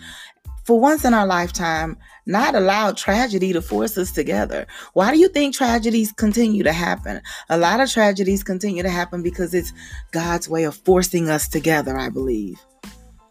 for 0.64 0.80
once 0.80 1.04
in 1.04 1.14
our 1.14 1.26
lifetime, 1.26 1.96
not 2.26 2.54
allow 2.54 2.92
tragedy 2.92 3.52
to 3.52 3.62
force 3.62 3.98
us 3.98 4.12
together. 4.12 4.66
Why 4.92 5.12
do 5.12 5.18
you 5.18 5.28
think 5.28 5.54
tragedies 5.54 6.12
continue 6.12 6.62
to 6.62 6.72
happen? 6.72 7.20
A 7.48 7.58
lot 7.58 7.80
of 7.80 7.90
tragedies 7.90 8.44
continue 8.44 8.82
to 8.82 8.90
happen 8.90 9.22
because 9.22 9.54
it's 9.54 9.72
God's 10.12 10.48
way 10.48 10.64
of 10.64 10.76
forcing 10.76 11.28
us 11.28 11.48
together, 11.48 11.96
I 11.96 12.08
believe. 12.08 12.60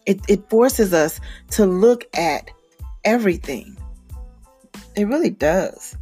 It, 0.05 0.19
it 0.27 0.49
forces 0.49 0.93
us 0.93 1.19
to 1.51 1.65
look 1.65 2.05
at 2.17 2.49
everything. 3.03 3.77
It 4.95 5.05
really 5.05 5.29
does. 5.29 5.95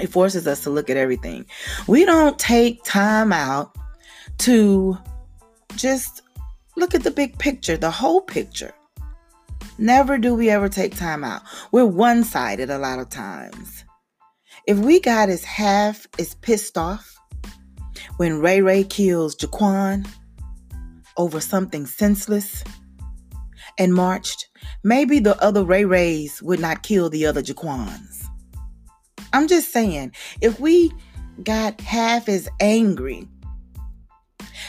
It 0.00 0.08
forces 0.08 0.46
us 0.46 0.62
to 0.64 0.70
look 0.70 0.90
at 0.90 0.96
everything. 0.96 1.46
We 1.86 2.04
don't 2.04 2.38
take 2.38 2.82
time 2.84 3.32
out 3.32 3.76
to 4.38 4.98
just 5.76 6.22
look 6.76 6.94
at 6.94 7.04
the 7.04 7.10
big 7.10 7.38
picture, 7.38 7.76
the 7.76 7.90
whole 7.90 8.20
picture. 8.20 8.74
Never 9.78 10.18
do 10.18 10.34
we 10.34 10.50
ever 10.50 10.68
take 10.68 10.96
time 10.96 11.24
out. 11.24 11.42
We're 11.72 11.84
one 11.84 12.22
sided 12.22 12.70
a 12.70 12.78
lot 12.78 13.00
of 13.00 13.08
times. 13.08 13.84
If 14.66 14.78
we 14.78 15.00
got 15.00 15.28
as 15.28 15.44
half 15.44 16.06
as 16.18 16.34
pissed 16.36 16.78
off 16.78 17.18
when 18.16 18.40
Ray 18.40 18.62
Ray 18.62 18.84
kills 18.84 19.34
Jaquan 19.34 20.06
over 21.16 21.40
something 21.40 21.86
senseless 21.86 22.62
and 23.76 23.94
marched, 23.94 24.48
maybe 24.84 25.18
the 25.18 25.40
other 25.42 25.64
Ray 25.64 25.84
Rays 25.84 26.40
would 26.40 26.60
not 26.60 26.82
kill 26.82 27.10
the 27.10 27.26
other 27.26 27.42
Jaquans. 27.42 28.24
I'm 29.32 29.48
just 29.48 29.72
saying, 29.72 30.12
if 30.40 30.60
we 30.60 30.92
got 31.42 31.80
half 31.80 32.28
as 32.28 32.48
angry 32.60 33.28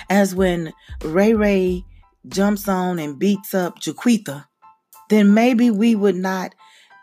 as 0.09 0.33
when 0.33 0.73
Ray 1.03 1.35
Ray 1.35 1.85
jumps 2.27 2.67
on 2.67 2.97
and 2.97 3.19
beats 3.19 3.53
up 3.53 3.79
Jaquitha 3.79 4.45
then 5.09 5.33
maybe 5.33 5.71
we 5.71 5.95
would 5.95 6.15
not 6.15 6.53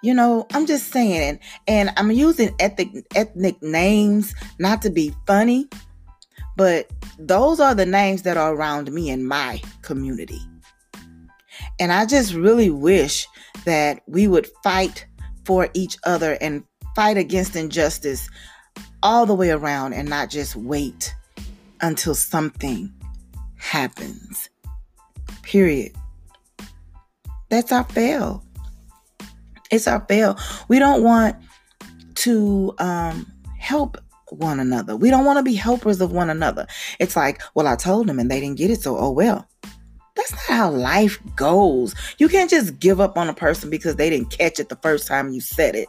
you 0.02 0.12
know 0.12 0.46
i'm 0.52 0.66
just 0.66 0.88
saying. 0.88 1.38
And 1.68 1.90
i'm 1.96 2.10
using 2.10 2.54
ethnic 2.58 2.88
ethnic 3.14 3.62
names 3.62 4.34
not 4.58 4.82
to 4.82 4.90
be 4.90 5.14
funny 5.26 5.68
but 6.56 6.90
those 7.18 7.60
are 7.60 7.74
the 7.74 7.86
names 7.86 8.22
that 8.22 8.36
are 8.36 8.54
around 8.54 8.92
me 8.92 9.08
in 9.08 9.26
my 9.26 9.60
community. 9.82 10.40
And 11.80 11.92
i 11.92 12.04
just 12.04 12.34
really 12.34 12.70
wish 12.70 13.26
that 13.64 14.02
we 14.06 14.28
would 14.28 14.48
fight 14.62 15.06
for 15.44 15.68
each 15.74 15.96
other 16.04 16.36
and 16.40 16.64
fight 16.94 17.16
against 17.16 17.56
injustice 17.56 18.28
all 19.02 19.26
the 19.26 19.34
way 19.34 19.50
around 19.50 19.92
and 19.92 20.08
not 20.08 20.30
just 20.30 20.56
wait 20.56 21.14
until 21.80 22.14
something 22.14 22.92
happens 23.56 24.48
period 25.42 25.92
that's 27.52 27.70
our 27.70 27.84
fail. 27.84 28.42
It's 29.70 29.86
our 29.86 30.00
fail. 30.08 30.38
We 30.68 30.78
don't 30.78 31.02
want 31.02 31.36
to 32.14 32.74
um, 32.78 33.30
help 33.58 33.98
one 34.30 34.58
another. 34.58 34.96
We 34.96 35.10
don't 35.10 35.26
want 35.26 35.36
to 35.36 35.42
be 35.42 35.52
helpers 35.52 36.00
of 36.00 36.12
one 36.12 36.30
another. 36.30 36.66
It's 36.98 37.14
like, 37.14 37.42
well, 37.54 37.66
I 37.66 37.76
told 37.76 38.06
them 38.06 38.18
and 38.18 38.30
they 38.30 38.40
didn't 38.40 38.56
get 38.56 38.70
it, 38.70 38.80
so 38.80 38.96
oh 38.96 39.10
well. 39.10 39.46
That's 40.16 40.32
not 40.32 40.56
how 40.56 40.70
life 40.70 41.18
goes. 41.36 41.94
You 42.16 42.30
can't 42.30 42.48
just 42.48 42.80
give 42.80 43.02
up 43.02 43.18
on 43.18 43.28
a 43.28 43.34
person 43.34 43.68
because 43.68 43.96
they 43.96 44.08
didn't 44.08 44.30
catch 44.30 44.58
it 44.58 44.70
the 44.70 44.76
first 44.76 45.06
time 45.06 45.30
you 45.30 45.42
said 45.42 45.74
it. 45.74 45.88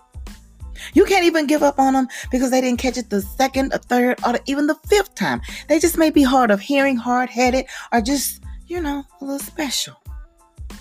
You 0.93 1.05
can't 1.05 1.23
even 1.23 1.47
give 1.47 1.63
up 1.63 1.79
on 1.79 1.93
them 1.93 2.09
because 2.29 2.51
they 2.51 2.59
didn't 2.59 2.79
catch 2.79 2.97
it 2.97 3.09
the 3.09 3.21
second, 3.21 3.73
or 3.73 3.77
third, 3.77 4.19
or 4.27 4.37
even 4.47 4.67
the 4.67 4.75
fifth 4.89 5.15
time. 5.15 5.39
They 5.69 5.79
just 5.79 5.97
may 5.97 6.09
be 6.09 6.23
hard 6.23 6.51
of 6.51 6.59
hearing, 6.59 6.97
hard 6.97 7.29
headed, 7.29 7.67
or 7.93 8.01
just, 8.01 8.43
you 8.67 8.81
know, 8.81 9.05
a 9.21 9.23
little 9.23 9.39
special. 9.39 10.02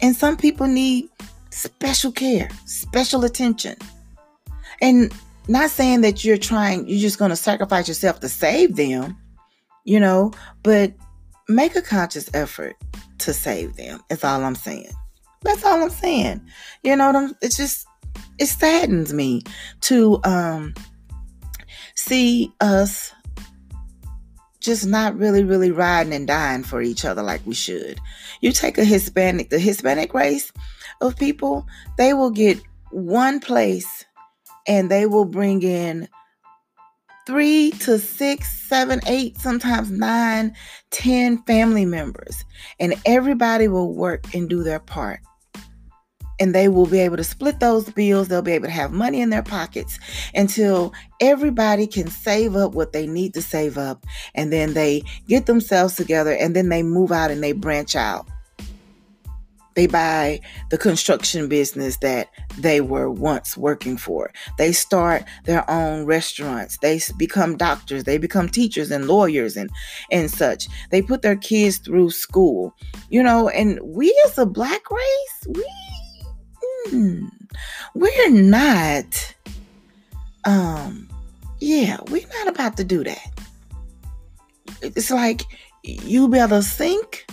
And 0.02 0.16
some 0.16 0.36
people 0.36 0.66
need 0.66 1.08
special 1.50 2.12
care, 2.12 2.48
special 2.66 3.24
attention. 3.24 3.76
And 4.80 5.12
not 5.48 5.70
saying 5.70 6.00
that 6.02 6.24
you're 6.24 6.36
trying, 6.36 6.88
you're 6.88 7.00
just 7.00 7.18
going 7.18 7.30
to 7.30 7.36
sacrifice 7.36 7.88
yourself 7.88 8.20
to 8.20 8.28
save 8.28 8.76
them, 8.76 9.16
you 9.84 10.00
know, 10.00 10.32
but 10.62 10.92
make 11.48 11.76
a 11.76 11.82
conscious 11.82 12.28
effort 12.34 12.76
to 13.18 13.32
save 13.32 13.76
them. 13.76 14.00
That's 14.08 14.24
all 14.24 14.42
I'm 14.42 14.54
saying. 14.54 14.90
That's 15.42 15.64
all 15.64 15.82
I'm 15.82 15.90
saying. 15.90 16.40
You 16.82 16.96
know, 16.96 17.32
it's 17.40 17.56
just, 17.56 17.86
it 18.38 18.46
saddens 18.46 19.12
me 19.12 19.42
to 19.82 20.20
um, 20.24 20.74
see 21.94 22.52
us 22.60 23.12
just 24.62 24.86
not 24.86 25.18
really, 25.18 25.44
really 25.44 25.70
riding 25.70 26.12
and 26.14 26.26
dying 26.26 26.62
for 26.62 26.80
each 26.80 27.04
other 27.04 27.22
like 27.22 27.44
we 27.44 27.54
should. 27.54 27.98
You 28.40 28.52
take 28.52 28.78
a 28.78 28.84
Hispanic, 28.84 29.50
the 29.50 29.58
Hispanic 29.58 30.14
race 30.14 30.52
of 31.00 31.16
people, 31.16 31.66
they 31.98 32.14
will 32.14 32.30
get 32.30 32.60
one 32.90 33.40
place 33.40 34.04
and 34.66 34.90
they 34.90 35.06
will 35.06 35.24
bring 35.24 35.62
in 35.62 36.08
three 37.26 37.72
to 37.80 37.98
six, 37.98 38.48
seven, 38.68 39.00
eight, 39.06 39.38
sometimes 39.38 39.90
nine, 39.90 40.54
ten 40.90 41.42
family 41.44 41.84
members. 41.84 42.44
And 42.78 42.94
everybody 43.04 43.68
will 43.68 43.94
work 43.94 44.32
and 44.34 44.48
do 44.48 44.62
their 44.62 44.80
part 44.80 45.20
and 46.42 46.56
they 46.56 46.66
will 46.66 46.86
be 46.86 46.98
able 46.98 47.16
to 47.16 47.22
split 47.22 47.60
those 47.60 47.88
bills. 47.90 48.26
They'll 48.26 48.42
be 48.42 48.50
able 48.50 48.66
to 48.66 48.72
have 48.72 48.90
money 48.90 49.20
in 49.20 49.30
their 49.30 49.44
pockets 49.44 50.00
until 50.34 50.92
everybody 51.20 51.86
can 51.86 52.08
save 52.08 52.56
up 52.56 52.74
what 52.74 52.92
they 52.92 53.06
need 53.06 53.32
to 53.34 53.42
save 53.42 53.78
up. 53.78 54.04
And 54.34 54.52
then 54.52 54.74
they 54.74 55.02
get 55.28 55.46
themselves 55.46 55.94
together 55.94 56.32
and 56.32 56.56
then 56.56 56.68
they 56.68 56.82
move 56.82 57.12
out 57.12 57.30
and 57.30 57.40
they 57.44 57.52
branch 57.52 57.94
out. 57.94 58.26
They 59.74 59.86
buy 59.86 60.40
the 60.70 60.78
construction 60.78 61.48
business 61.48 61.98
that 61.98 62.28
they 62.58 62.80
were 62.80 63.08
once 63.08 63.56
working 63.56 63.96
for. 63.96 64.32
They 64.58 64.72
start 64.72 65.22
their 65.44 65.68
own 65.70 66.06
restaurants. 66.06 66.76
They 66.78 67.00
become 67.16 67.56
doctors. 67.56 68.02
They 68.02 68.18
become 68.18 68.48
teachers 68.48 68.90
and 68.90 69.06
lawyers 69.06 69.56
and, 69.56 69.70
and 70.10 70.28
such. 70.28 70.66
They 70.90 71.02
put 71.02 71.22
their 71.22 71.36
kids 71.36 71.78
through 71.78 72.10
school. 72.10 72.74
You 73.10 73.22
know, 73.22 73.48
and 73.48 73.78
we 73.82 74.12
as 74.26 74.38
a 74.38 74.44
black 74.44 74.90
race, 74.90 75.46
we 75.48 75.64
mm, 76.88 77.30
we're 77.94 78.30
not 78.30 79.34
um 80.44 81.08
yeah, 81.60 81.98
we're 82.10 82.26
not 82.40 82.48
about 82.48 82.76
to 82.78 82.84
do 82.84 83.04
that. 83.04 83.30
It's 84.82 85.10
like 85.12 85.42
you 85.84 86.28
better 86.28 86.60
sink 86.60 87.24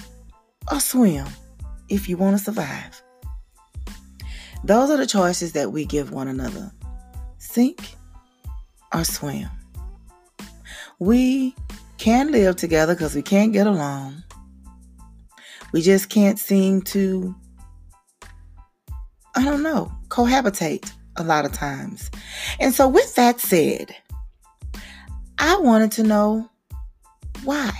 or 0.71 0.79
swim 0.79 1.25
if 1.89 2.07
you 2.07 2.15
want 2.15 2.37
to 2.37 2.43
survive. 2.43 3.01
Those 4.63 4.91
are 4.91 4.97
the 4.97 5.07
choices 5.07 5.53
that 5.53 5.71
we 5.71 5.85
give 5.85 6.11
one 6.11 6.27
another 6.27 6.71
sink 7.37 7.95
or 8.93 9.03
swim. 9.03 9.49
We 10.99 11.55
can 11.97 12.31
live 12.31 12.57
together 12.57 12.93
because 12.93 13.15
we 13.15 13.21
can't 13.21 13.53
get 13.53 13.65
along. 13.65 14.23
We 15.71 15.81
just 15.81 16.09
can't 16.09 16.37
seem 16.37 16.81
to, 16.83 17.35
I 19.35 19.45
don't 19.45 19.63
know, 19.63 19.91
cohabitate 20.09 20.91
a 21.15 21.23
lot 21.23 21.45
of 21.45 21.51
times. 21.51 22.09
And 22.59 22.73
so, 22.73 22.87
with 22.87 23.15
that 23.15 23.39
said, 23.39 23.95
I 25.37 25.57
wanted 25.57 25.91
to 25.93 26.03
know 26.03 26.49
why. 27.43 27.71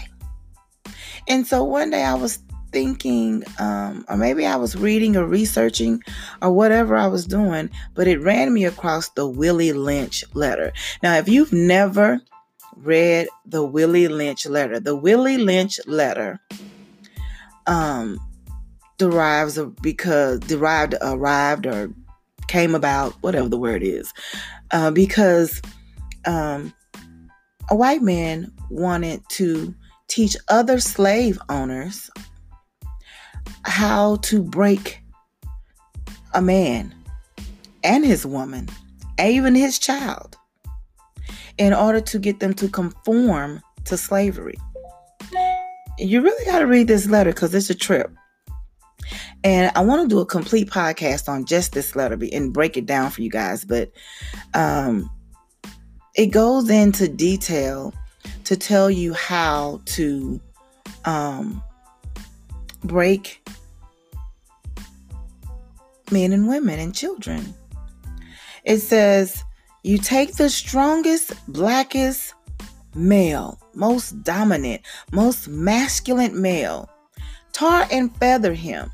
And 1.27 1.45
so 1.45 1.63
one 1.63 1.91
day 1.91 2.03
I 2.03 2.15
was 2.15 2.39
thinking, 2.71 3.43
um, 3.59 4.05
or 4.09 4.17
maybe 4.17 4.45
I 4.45 4.55
was 4.55 4.75
reading 4.75 5.15
or 5.15 5.25
researching 5.25 6.01
or 6.41 6.51
whatever 6.51 6.95
I 6.95 7.07
was 7.07 7.25
doing, 7.25 7.69
but 7.93 8.07
it 8.07 8.21
ran 8.21 8.53
me 8.53 8.65
across 8.65 9.09
the 9.09 9.27
Willie 9.27 9.73
Lynch 9.73 10.23
letter. 10.33 10.71
Now, 11.03 11.15
if 11.17 11.27
you've 11.27 11.53
never 11.53 12.21
read 12.75 13.27
the 13.45 13.63
Willie 13.63 14.07
Lynch 14.07 14.45
letter, 14.47 14.79
the 14.79 14.95
Willie 14.95 15.37
Lynch 15.37 15.79
letter 15.85 16.39
um, 17.67 18.19
derives 18.99 19.57
because 19.81 20.39
derived, 20.41 20.93
arrived, 21.01 21.65
or 21.65 21.91
came 22.47 22.75
about, 22.75 23.13
whatever 23.21 23.49
the 23.49 23.57
word 23.57 23.81
is, 23.81 24.13
uh, 24.71 24.91
because 24.91 25.61
um, 26.25 26.71
a 27.71 27.75
white 27.75 28.03
man 28.03 28.51
wanted 28.69 29.23
to 29.29 29.73
teach 30.07 30.35
other 30.49 30.79
slave 30.79 31.39
owners 31.49 32.11
how 33.63 34.17
to 34.17 34.43
break 34.43 35.01
a 36.33 36.41
man 36.41 36.93
and 37.83 38.05
his 38.05 38.25
woman, 38.25 38.67
and 39.17 39.31
even 39.31 39.55
his 39.55 39.79
child, 39.79 40.35
in 41.57 41.73
order 41.73 42.01
to 42.01 42.19
get 42.19 42.39
them 42.39 42.53
to 42.53 42.67
conform 42.67 43.61
to 43.85 43.95
slavery. 43.95 44.57
You 45.97 46.21
really 46.21 46.45
got 46.45 46.59
to 46.59 46.67
read 46.67 46.87
this 46.87 47.07
letter 47.07 47.31
because 47.31 47.53
it's 47.53 47.69
a 47.69 47.75
trip. 47.75 48.11
And 49.43 49.71
I 49.75 49.81
want 49.81 50.01
to 50.01 50.07
do 50.13 50.19
a 50.19 50.25
complete 50.25 50.69
podcast 50.69 51.29
on 51.29 51.45
just 51.45 51.71
this 51.73 51.95
letter 51.95 52.17
and 52.33 52.53
break 52.53 52.75
it 52.75 52.85
down 52.85 53.09
for 53.09 53.21
you 53.21 53.29
guys. 53.29 53.63
But 53.63 53.91
um, 54.53 55.09
it 56.15 56.27
goes 56.27 56.69
into 56.69 57.07
detail 57.07 57.93
to 58.43 58.57
tell 58.57 58.91
you 58.91 59.13
how 59.13 59.81
to 59.85 60.41
um, 61.05 61.63
break 62.83 63.47
men 66.11 66.33
and 66.33 66.47
women 66.47 66.79
and 66.79 66.93
children. 66.93 67.53
It 68.65 68.79
says, 68.79 69.43
You 69.83 69.97
take 69.97 70.35
the 70.35 70.49
strongest, 70.49 71.33
blackest 71.47 72.33
male, 72.95 73.59
most 73.73 74.21
dominant, 74.23 74.81
most 75.11 75.47
masculine 75.47 76.41
male, 76.41 76.89
tar 77.53 77.87
and 77.91 78.15
feather 78.17 78.53
him. 78.53 78.91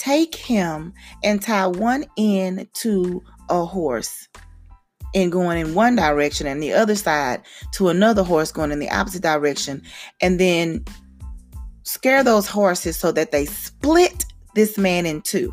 Take 0.00 0.34
him 0.34 0.94
and 1.22 1.42
tie 1.42 1.66
one 1.66 2.06
end 2.16 2.68
to 2.76 3.22
a 3.50 3.66
horse 3.66 4.28
and 5.14 5.30
going 5.30 5.58
in 5.58 5.74
one 5.74 5.94
direction 5.94 6.46
and 6.46 6.62
the 6.62 6.72
other 6.72 6.94
side 6.94 7.42
to 7.72 7.90
another 7.90 8.22
horse 8.22 8.50
going 8.50 8.70
in 8.70 8.78
the 8.78 8.88
opposite 8.88 9.22
direction. 9.22 9.82
And 10.22 10.40
then 10.40 10.86
scare 11.82 12.24
those 12.24 12.46
horses 12.46 12.96
so 12.96 13.12
that 13.12 13.30
they 13.30 13.44
split 13.44 14.24
this 14.54 14.78
man 14.78 15.04
in 15.04 15.20
two. 15.20 15.52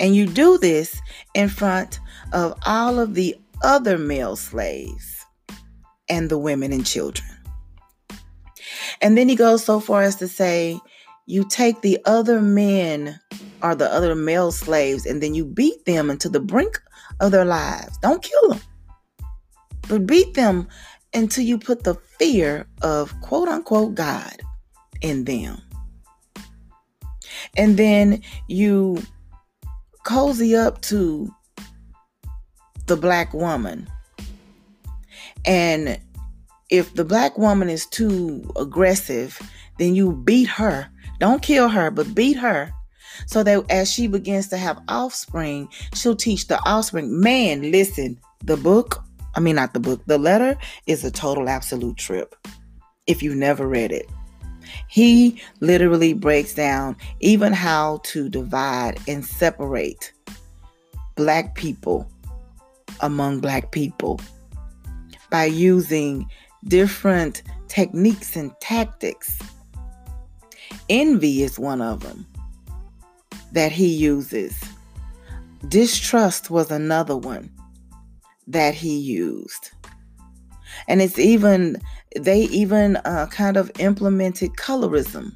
And 0.00 0.16
you 0.16 0.26
do 0.26 0.56
this 0.56 0.98
in 1.34 1.50
front 1.50 2.00
of 2.32 2.58
all 2.64 2.98
of 2.98 3.12
the 3.12 3.36
other 3.62 3.98
male 3.98 4.34
slaves 4.36 5.26
and 6.08 6.30
the 6.30 6.38
women 6.38 6.72
and 6.72 6.86
children. 6.86 7.28
And 9.02 9.18
then 9.18 9.28
he 9.28 9.36
goes 9.36 9.62
so 9.62 9.78
far 9.78 10.04
as 10.04 10.16
to 10.16 10.26
say 10.26 10.80
you 11.28 11.44
take 11.44 11.82
the 11.82 11.98
other 12.06 12.40
men 12.40 13.20
or 13.62 13.74
the 13.74 13.92
other 13.92 14.14
male 14.14 14.50
slaves 14.50 15.04
and 15.04 15.22
then 15.22 15.34
you 15.34 15.44
beat 15.44 15.84
them 15.84 16.08
into 16.08 16.26
the 16.26 16.40
brink 16.40 16.80
of 17.20 17.32
their 17.32 17.44
lives. 17.44 17.98
Don't 17.98 18.22
kill 18.22 18.48
them, 18.48 18.60
but 19.90 20.06
beat 20.06 20.32
them 20.32 20.66
until 21.12 21.44
you 21.44 21.58
put 21.58 21.84
the 21.84 21.96
fear 22.18 22.66
of 22.80 23.14
quote 23.20 23.46
unquote 23.46 23.94
God 23.94 24.40
in 25.02 25.24
them. 25.24 25.60
And 27.58 27.76
then 27.76 28.22
you 28.46 29.02
cozy 30.04 30.56
up 30.56 30.80
to 30.82 31.30
the 32.86 32.96
black 32.96 33.34
woman. 33.34 33.86
And 35.44 36.00
if 36.70 36.94
the 36.94 37.04
black 37.04 37.36
woman 37.36 37.68
is 37.68 37.84
too 37.84 38.50
aggressive, 38.56 39.38
then 39.78 39.94
you 39.94 40.12
beat 40.12 40.48
her. 40.48 40.88
Don't 41.18 41.42
kill 41.42 41.68
her, 41.68 41.90
but 41.90 42.14
beat 42.14 42.36
her 42.36 42.72
so 43.26 43.42
that 43.42 43.70
as 43.70 43.90
she 43.90 44.06
begins 44.06 44.48
to 44.48 44.56
have 44.56 44.80
offspring, 44.88 45.68
she'll 45.94 46.16
teach 46.16 46.46
the 46.46 46.60
offspring. 46.64 47.20
Man, 47.20 47.70
listen, 47.70 48.18
the 48.44 48.56
book, 48.56 49.02
I 49.34 49.40
mean, 49.40 49.56
not 49.56 49.74
the 49.74 49.80
book, 49.80 50.02
the 50.06 50.18
letter 50.18 50.56
is 50.86 51.04
a 51.04 51.10
total 51.10 51.48
absolute 51.48 51.96
trip 51.96 52.34
if 53.06 53.22
you've 53.22 53.36
never 53.36 53.66
read 53.66 53.92
it. 53.92 54.08
He 54.88 55.40
literally 55.60 56.12
breaks 56.12 56.54
down 56.54 56.96
even 57.20 57.52
how 57.52 58.00
to 58.04 58.28
divide 58.28 58.98
and 59.08 59.24
separate 59.24 60.12
black 61.14 61.54
people 61.54 62.10
among 63.00 63.40
black 63.40 63.70
people 63.72 64.20
by 65.30 65.44
using 65.44 66.26
different 66.64 67.42
techniques 67.68 68.36
and 68.36 68.52
tactics. 68.60 69.38
Envy 70.88 71.42
is 71.42 71.58
one 71.58 71.80
of 71.80 72.00
them 72.00 72.26
that 73.52 73.72
he 73.72 73.88
uses. 73.88 74.58
Distrust 75.68 76.50
was 76.50 76.70
another 76.70 77.16
one 77.16 77.50
that 78.46 78.74
he 78.74 78.96
used. 78.96 79.70
And 80.86 81.02
it's 81.02 81.18
even, 81.18 81.80
they 82.18 82.42
even 82.44 82.96
uh, 83.04 83.26
kind 83.30 83.56
of 83.56 83.70
implemented 83.78 84.52
colorism 84.52 85.32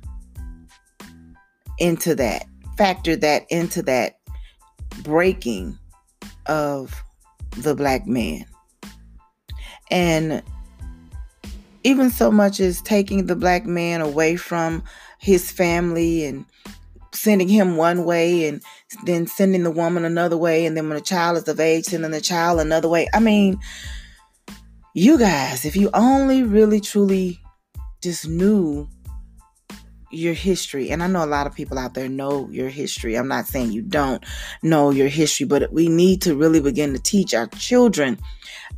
into 1.79 2.15
that, 2.15 2.47
factored 2.79 3.21
that 3.21 3.45
into 3.51 3.83
that 3.83 4.19
breaking 5.03 5.79
of 6.47 7.03
the 7.59 7.75
black 7.75 8.07
man. 8.07 8.47
And 9.91 10.43
even 11.85 12.11
so 12.11 12.31
much 12.31 12.61
as 12.61 12.81
taking 12.83 13.27
the 13.27 13.37
black 13.37 13.67
man 13.67 14.01
away 14.01 14.37
from 14.37 14.83
his 15.23 15.53
family 15.53 16.25
and 16.25 16.45
sending 17.15 17.47
him 17.47 17.77
one 17.77 18.05
way 18.05 18.49
and 18.49 18.61
then 19.05 19.27
sending 19.29 19.63
the 19.63 19.71
woman 19.71 20.05
another 20.05 20.37
way. 20.37 20.67
And 20.67 20.77
then 20.77 20.89
when 20.89 20.99
the 20.99 21.05
child 21.05 21.37
is 21.37 21.47
of 21.47 21.61
age 21.61 21.85
sending 21.85 22.11
the 22.11 22.21
child 22.21 22.59
another 22.59 22.89
way. 22.89 23.09
I 23.15 23.21
mean 23.21 23.61
you 24.95 25.17
guys 25.19 25.65
if 25.65 25.77
you 25.77 25.89
only 25.95 26.43
really 26.43 26.81
truly 26.81 27.41
just 28.03 28.29
knew 28.29 28.89
your 30.11 30.35
history 30.35 30.91
and 30.91 31.03
i 31.03 31.07
know 31.07 31.25
a 31.25 31.27
lot 31.27 31.47
of 31.47 31.55
people 31.55 31.79
out 31.79 31.95
there 31.95 32.09
know 32.09 32.47
your 32.51 32.69
history. 32.69 33.15
I'm 33.15 33.29
not 33.29 33.47
saying 33.47 33.73
you 33.73 33.81
don't 33.81 34.23
know 34.63 34.91
your 34.91 35.09
history 35.09 35.47
but 35.47 35.73
we 35.73 35.89
need 35.89 36.21
to 36.23 36.35
really 36.35 36.61
begin 36.61 36.93
to 36.95 36.99
teach 36.99 37.33
our 37.33 37.47
children 37.47 38.19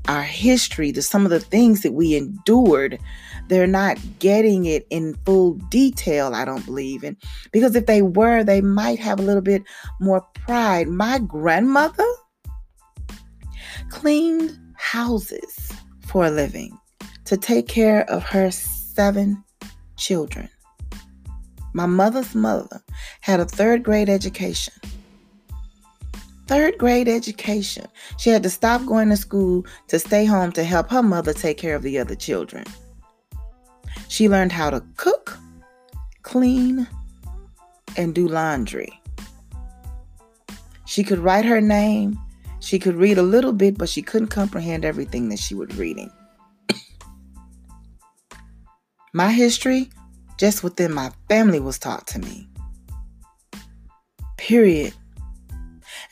our 0.06 0.22
history 0.22 0.92
to 0.92 1.00
some 1.00 1.24
of 1.24 1.30
the 1.30 1.40
things 1.40 1.80
that 1.80 1.94
we 1.94 2.14
endured 2.14 3.00
they're 3.48 3.66
not 3.66 3.98
getting 4.18 4.64
it 4.64 4.86
in 4.90 5.14
full 5.26 5.54
detail, 5.70 6.34
I 6.34 6.44
don't 6.44 6.64
believe. 6.64 7.04
And 7.04 7.16
because 7.52 7.76
if 7.76 7.86
they 7.86 8.02
were, 8.02 8.42
they 8.42 8.60
might 8.60 8.98
have 8.98 9.18
a 9.20 9.22
little 9.22 9.42
bit 9.42 9.62
more 10.00 10.22
pride. 10.34 10.88
My 10.88 11.18
grandmother 11.18 12.06
cleaned 13.90 14.58
houses 14.76 15.72
for 16.06 16.26
a 16.26 16.30
living 16.30 16.78
to 17.24 17.36
take 17.36 17.68
care 17.68 18.08
of 18.10 18.22
her 18.22 18.50
seven 18.50 19.42
children. 19.96 20.48
my 21.72 21.86
mother's 21.86 22.36
mother, 22.36 22.80
had 23.20 23.40
a 23.40 23.44
third 23.44 23.82
grade 23.82 24.08
education. 24.08 24.72
Third 26.46 26.78
grade 26.78 27.08
education. 27.08 27.86
She 28.16 28.30
had 28.30 28.44
to 28.44 28.50
stop 28.50 28.86
going 28.86 29.08
to 29.08 29.16
school 29.16 29.66
to 29.88 29.98
stay 29.98 30.24
home 30.24 30.52
to 30.52 30.62
help 30.62 30.90
her 30.90 31.02
mother 31.02 31.32
take 31.32 31.56
care 31.56 31.74
of 31.74 31.82
the 31.82 31.98
other 31.98 32.14
children. 32.14 32.64
She 34.14 34.28
learned 34.28 34.52
how 34.52 34.70
to 34.70 34.80
cook, 34.96 35.36
clean, 36.22 36.86
and 37.96 38.14
do 38.14 38.28
laundry. 38.28 39.00
She 40.86 41.02
could 41.02 41.18
write 41.18 41.44
her 41.44 41.60
name. 41.60 42.16
She 42.60 42.78
could 42.78 42.94
read 42.94 43.18
a 43.18 43.24
little 43.24 43.52
bit, 43.52 43.76
but 43.76 43.88
she 43.88 44.02
couldn't 44.02 44.28
comprehend 44.28 44.84
everything 44.84 45.30
that 45.30 45.40
she 45.40 45.56
was 45.56 45.74
reading. 45.74 46.12
my 49.12 49.32
history, 49.32 49.90
just 50.38 50.62
within 50.62 50.94
my 50.94 51.10
family, 51.28 51.58
was 51.58 51.80
taught 51.80 52.06
to 52.06 52.20
me. 52.20 52.48
Period. 54.36 54.94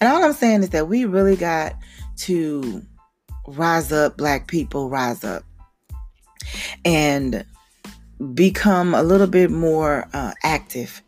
And 0.00 0.12
all 0.12 0.24
I'm 0.24 0.32
saying 0.32 0.64
is 0.64 0.70
that 0.70 0.88
we 0.88 1.04
really 1.04 1.36
got 1.36 1.76
to 2.16 2.82
rise 3.46 3.92
up, 3.92 4.16
black 4.16 4.48
people, 4.48 4.90
rise 4.90 5.22
up. 5.22 5.44
And 6.84 7.44
become 8.34 8.94
a 8.94 9.02
little 9.02 9.26
bit 9.26 9.50
more 9.50 10.08
uh, 10.12 10.32
active 10.42 11.02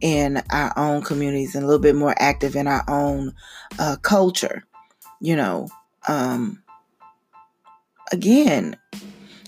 in 0.00 0.42
our 0.50 0.72
own 0.76 1.02
communities 1.02 1.54
and 1.54 1.64
a 1.64 1.66
little 1.66 1.82
bit 1.82 1.96
more 1.96 2.14
active 2.18 2.56
in 2.56 2.66
our 2.66 2.84
own 2.88 3.32
uh, 3.78 3.96
culture. 4.02 4.64
You 5.20 5.36
know, 5.36 5.68
um, 6.08 6.62
again, 8.12 8.76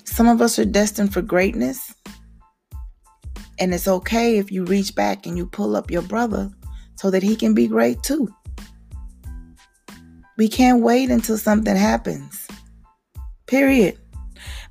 some 0.04 0.28
of 0.28 0.40
us 0.40 0.58
are 0.58 0.64
destined 0.64 1.12
for 1.12 1.22
greatness. 1.22 1.94
And 3.60 3.74
it's 3.74 3.88
okay 3.88 4.38
if 4.38 4.52
you 4.52 4.64
reach 4.64 4.94
back 4.94 5.26
and 5.26 5.36
you 5.36 5.46
pull 5.46 5.76
up 5.76 5.90
your 5.90 6.02
brother 6.02 6.50
so 6.94 7.10
that 7.10 7.22
he 7.22 7.34
can 7.34 7.54
be 7.54 7.66
great 7.66 8.02
too. 8.02 8.32
We 10.36 10.48
can't 10.48 10.82
wait 10.82 11.10
until 11.10 11.36
something 11.36 11.74
happens. 11.74 12.46
Period. 13.46 13.98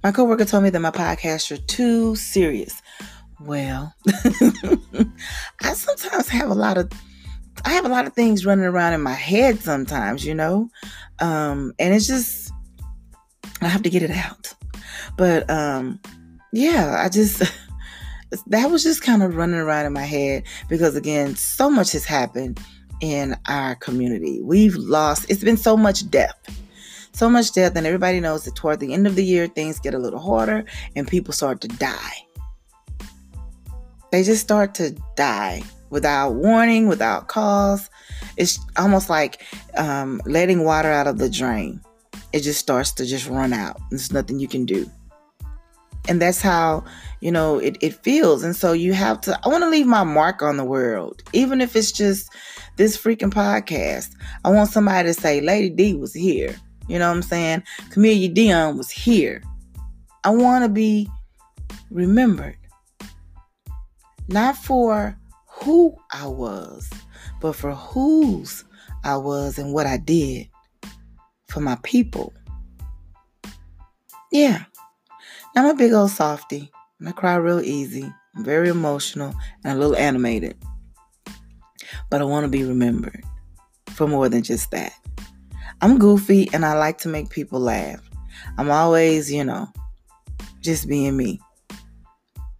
My 0.03 0.11
coworker 0.11 0.45
told 0.45 0.63
me 0.63 0.69
that 0.69 0.79
my 0.79 0.91
podcasts 0.91 1.51
are 1.51 1.57
too 1.57 2.15
serious. 2.15 2.81
Well, 3.39 3.93
I 5.61 5.73
sometimes 5.73 6.29
have 6.29 6.49
a 6.49 6.55
lot 6.55 6.77
of 6.77 6.91
I 7.65 7.71
have 7.71 7.85
a 7.85 7.89
lot 7.89 8.05
of 8.05 8.13
things 8.13 8.45
running 8.45 8.65
around 8.65 8.93
in 8.93 9.01
my 9.01 9.13
head 9.13 9.59
sometimes, 9.59 10.25
you 10.25 10.35
know. 10.35 10.69
Um 11.19 11.73
and 11.79 11.93
it's 11.93 12.07
just 12.07 12.51
I 13.61 13.67
have 13.67 13.83
to 13.83 13.89
get 13.89 14.03
it 14.03 14.11
out. 14.11 14.53
But 15.17 15.49
um 15.49 15.99
yeah, 16.53 17.01
I 17.03 17.09
just 17.09 17.39
that 18.47 18.71
was 18.71 18.83
just 18.83 19.01
kind 19.01 19.23
of 19.23 19.35
running 19.35 19.59
around 19.59 19.85
in 19.85 19.93
my 19.93 20.05
head 20.05 20.43
because 20.69 20.95
again, 20.95 21.35
so 21.35 21.69
much 21.69 21.91
has 21.91 22.05
happened 22.05 22.59
in 23.01 23.35
our 23.47 23.75
community. 23.75 24.41
We've 24.41 24.75
lost 24.75 25.29
it's 25.29 25.43
been 25.43 25.57
so 25.57 25.77
much 25.77 26.09
death 26.09 26.35
so 27.17 27.29
much 27.29 27.51
death, 27.51 27.75
and 27.75 27.87
everybody 27.87 28.19
knows 28.19 28.45
that 28.45 28.55
toward 28.55 28.79
the 28.79 28.93
end 28.93 29.07
of 29.07 29.15
the 29.15 29.23
year, 29.23 29.47
things 29.47 29.79
get 29.79 29.95
a 29.95 29.99
little 29.99 30.19
harder 30.19 30.65
and 30.95 31.07
people 31.07 31.33
start 31.33 31.61
to 31.61 31.67
die. 31.67 32.13
They 34.11 34.23
just 34.23 34.41
start 34.41 34.75
to 34.75 34.91
die 35.15 35.63
without 35.89 36.35
warning, 36.35 36.87
without 36.87 37.27
cause. 37.27 37.89
It's 38.37 38.59
almost 38.77 39.09
like 39.09 39.43
um, 39.77 40.21
letting 40.25 40.63
water 40.63 40.91
out 40.91 41.07
of 41.07 41.17
the 41.17 41.29
drain. 41.29 41.81
It 42.33 42.41
just 42.41 42.59
starts 42.59 42.91
to 42.93 43.05
just 43.05 43.27
run 43.27 43.51
out. 43.51 43.77
There's 43.89 44.13
nothing 44.13 44.39
you 44.39 44.47
can 44.47 44.65
do. 44.65 44.89
And 46.07 46.21
that's 46.21 46.41
how, 46.41 46.85
you 47.19 47.31
know, 47.31 47.57
it, 47.57 47.77
it 47.81 47.95
feels. 48.03 48.43
And 48.43 48.55
so 48.55 48.73
you 48.73 48.93
have 48.93 49.19
to, 49.21 49.37
I 49.43 49.49
want 49.49 49.63
to 49.63 49.69
leave 49.69 49.87
my 49.87 50.03
mark 50.03 50.41
on 50.41 50.57
the 50.57 50.63
world, 50.63 51.23
even 51.33 51.61
if 51.61 51.75
it's 51.75 51.91
just 51.91 52.29
this 52.75 52.95
freaking 52.95 53.33
podcast. 53.33 54.15
I 54.45 54.49
want 54.49 54.69
somebody 54.69 55.09
to 55.09 55.13
say, 55.13 55.41
Lady 55.41 55.69
D 55.69 55.95
was 55.95 56.13
here. 56.13 56.55
You 56.87 56.99
know 56.99 57.09
what 57.09 57.15
I'm 57.15 57.21
saying? 57.21 57.63
Camellia 57.91 58.29
Dion 58.29 58.77
was 58.77 58.89
here. 58.89 59.43
I 60.23 60.29
want 60.29 60.63
to 60.63 60.69
be 60.69 61.09
remembered. 61.89 62.57
Not 64.27 64.57
for 64.57 65.17
who 65.47 65.95
I 66.11 66.27
was, 66.27 66.89
but 67.41 67.53
for 67.53 67.73
whose 67.73 68.63
I 69.03 69.17
was 69.17 69.57
and 69.57 69.73
what 69.73 69.85
I 69.85 69.97
did 69.97 70.49
for 71.49 71.61
my 71.61 71.77
people. 71.83 72.33
Yeah. 74.31 74.65
I'm 75.55 75.65
a 75.65 75.73
big 75.73 75.93
old 75.93 76.11
softy. 76.11 76.71
I 77.05 77.11
cry 77.11 77.35
real 77.35 77.61
easy. 77.61 78.11
I'm 78.35 78.43
very 78.43 78.69
emotional 78.69 79.33
and 79.63 79.77
a 79.77 79.79
little 79.79 79.95
animated. 79.95 80.57
But 82.09 82.21
I 82.21 82.25
want 82.25 82.43
to 82.43 82.49
be 82.49 82.63
remembered 82.63 83.23
for 83.89 84.07
more 84.07 84.29
than 84.29 84.43
just 84.43 84.71
that. 84.71 84.93
I'm 85.81 85.99
goofy 85.99 86.49
and 86.53 86.65
I 86.65 86.73
like 86.73 86.97
to 86.99 87.09
make 87.09 87.29
people 87.29 87.59
laugh. 87.59 88.01
I'm 88.57 88.71
always, 88.71 89.31
you 89.31 89.43
know, 89.43 89.67
just 90.61 90.87
being 90.87 91.15
me. 91.15 91.39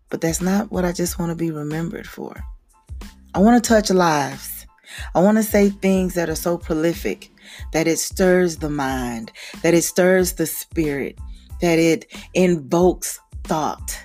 But 0.09 0.21
that's 0.21 0.41
not 0.41 0.71
what 0.71 0.85
I 0.85 0.91
just 0.91 1.19
want 1.19 1.31
to 1.31 1.35
be 1.35 1.51
remembered 1.51 2.07
for. 2.07 2.35
I 3.33 3.39
want 3.39 3.61
to 3.61 3.67
touch 3.67 3.89
lives. 3.89 4.65
I 5.15 5.21
want 5.21 5.37
to 5.37 5.43
say 5.43 5.69
things 5.69 6.13
that 6.13 6.29
are 6.29 6.35
so 6.35 6.57
prolific 6.57 7.29
that 7.73 7.87
it 7.87 7.97
stirs 7.97 8.57
the 8.57 8.69
mind, 8.69 9.31
that 9.61 9.73
it 9.73 9.83
stirs 9.83 10.33
the 10.33 10.45
spirit, 10.45 11.17
that 11.61 11.79
it 11.79 12.05
invokes 12.33 13.19
thought. 13.43 13.99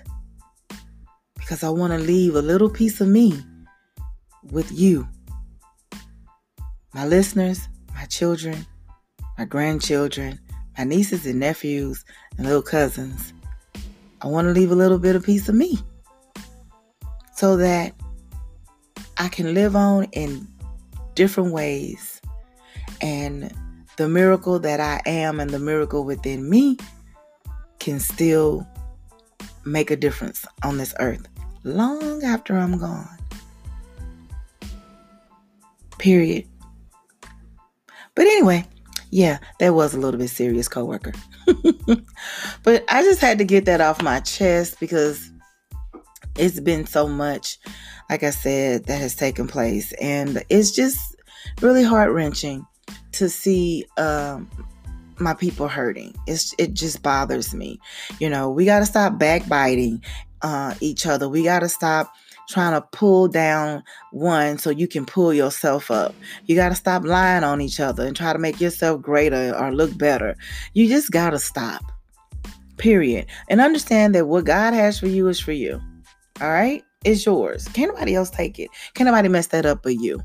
Because 1.34 1.62
I 1.62 1.68
want 1.68 1.92
to 1.92 1.98
leave 1.98 2.34
a 2.34 2.42
little 2.42 2.70
piece 2.70 3.00
of 3.00 3.08
me 3.08 3.40
with 4.50 4.72
you, 4.72 5.08
my 6.94 7.06
listeners, 7.06 7.68
my 7.94 8.04
children, 8.06 8.66
my 9.38 9.44
grandchildren, 9.44 10.38
my 10.76 10.84
nieces 10.84 11.26
and 11.26 11.40
nephews, 11.40 12.04
and 12.36 12.46
little 12.46 12.62
cousins. 12.62 13.32
I 14.20 14.28
want 14.28 14.46
to 14.46 14.52
leave 14.52 14.70
a 14.70 14.76
little 14.76 14.98
bit 14.98 15.16
of 15.16 15.24
piece 15.24 15.48
of 15.48 15.54
me 15.54 15.78
so 17.34 17.56
that 17.56 17.92
I 19.18 19.28
can 19.28 19.54
live 19.54 19.74
on 19.74 20.04
in 20.12 20.46
different 21.14 21.52
ways. 21.52 22.20
And 23.00 23.52
the 23.96 24.08
miracle 24.08 24.58
that 24.60 24.80
I 24.80 25.00
am 25.06 25.40
and 25.40 25.50
the 25.50 25.58
miracle 25.58 26.04
within 26.04 26.48
me 26.48 26.76
can 27.78 27.98
still 27.98 28.66
make 29.64 29.90
a 29.90 29.96
difference 29.96 30.44
on 30.62 30.78
this 30.78 30.94
earth 31.00 31.26
long 31.64 32.22
after 32.22 32.56
I'm 32.56 32.78
gone. 32.78 33.18
Period. 35.98 36.46
But 38.14 38.26
anyway, 38.26 38.66
yeah, 39.12 39.38
that 39.58 39.74
was 39.74 39.92
a 39.92 39.98
little 39.98 40.18
bit 40.18 40.30
serious, 40.30 40.68
coworker. 40.68 41.12
but 42.64 42.84
I 42.88 43.02
just 43.02 43.20
had 43.20 43.36
to 43.38 43.44
get 43.44 43.66
that 43.66 43.82
off 43.82 44.02
my 44.02 44.20
chest 44.20 44.80
because 44.80 45.30
it's 46.38 46.58
been 46.60 46.86
so 46.86 47.06
much, 47.06 47.58
like 48.08 48.22
I 48.22 48.30
said, 48.30 48.86
that 48.86 48.98
has 48.98 49.14
taken 49.14 49.46
place. 49.46 49.92
And 50.00 50.42
it's 50.48 50.70
just 50.70 50.98
really 51.60 51.84
heart 51.84 52.10
wrenching 52.10 52.66
to 53.12 53.28
see 53.28 53.84
um, 53.98 54.48
my 55.18 55.34
people 55.34 55.68
hurting. 55.68 56.14
It's, 56.26 56.54
it 56.56 56.72
just 56.72 57.02
bothers 57.02 57.52
me. 57.52 57.80
You 58.18 58.30
know, 58.30 58.48
we 58.48 58.64
got 58.64 58.78
to 58.78 58.86
stop 58.86 59.18
backbiting 59.18 60.02
uh, 60.40 60.74
each 60.80 61.04
other. 61.04 61.28
We 61.28 61.44
got 61.44 61.60
to 61.60 61.68
stop 61.68 62.14
trying 62.52 62.72
to 62.72 62.86
pull 62.92 63.28
down 63.28 63.82
one 64.10 64.58
so 64.58 64.70
you 64.70 64.86
can 64.86 65.04
pull 65.06 65.32
yourself 65.32 65.90
up. 65.90 66.14
You 66.46 66.54
got 66.54 66.68
to 66.68 66.74
stop 66.74 67.04
lying 67.04 67.44
on 67.44 67.60
each 67.60 67.80
other 67.80 68.06
and 68.06 68.14
try 68.16 68.32
to 68.32 68.38
make 68.38 68.60
yourself 68.60 69.00
greater 69.00 69.54
or 69.56 69.72
look 69.74 69.96
better. 69.96 70.36
You 70.74 70.88
just 70.88 71.10
got 71.10 71.30
to 71.30 71.38
stop. 71.38 71.82
Period. 72.76 73.26
And 73.48 73.60
understand 73.60 74.14
that 74.14 74.28
what 74.28 74.44
God 74.44 74.74
has 74.74 74.98
for 74.98 75.06
you 75.06 75.28
is 75.28 75.40
for 75.40 75.52
you. 75.52 75.80
All 76.40 76.50
right? 76.50 76.84
It's 77.04 77.26
yours. 77.26 77.66
Can't 77.68 77.92
nobody 77.92 78.14
else 78.14 78.30
take 78.30 78.58
it. 78.58 78.70
Can't 78.94 79.06
nobody 79.06 79.28
mess 79.28 79.48
that 79.48 79.66
up 79.66 79.82
but 79.82 79.96
you. 79.96 80.22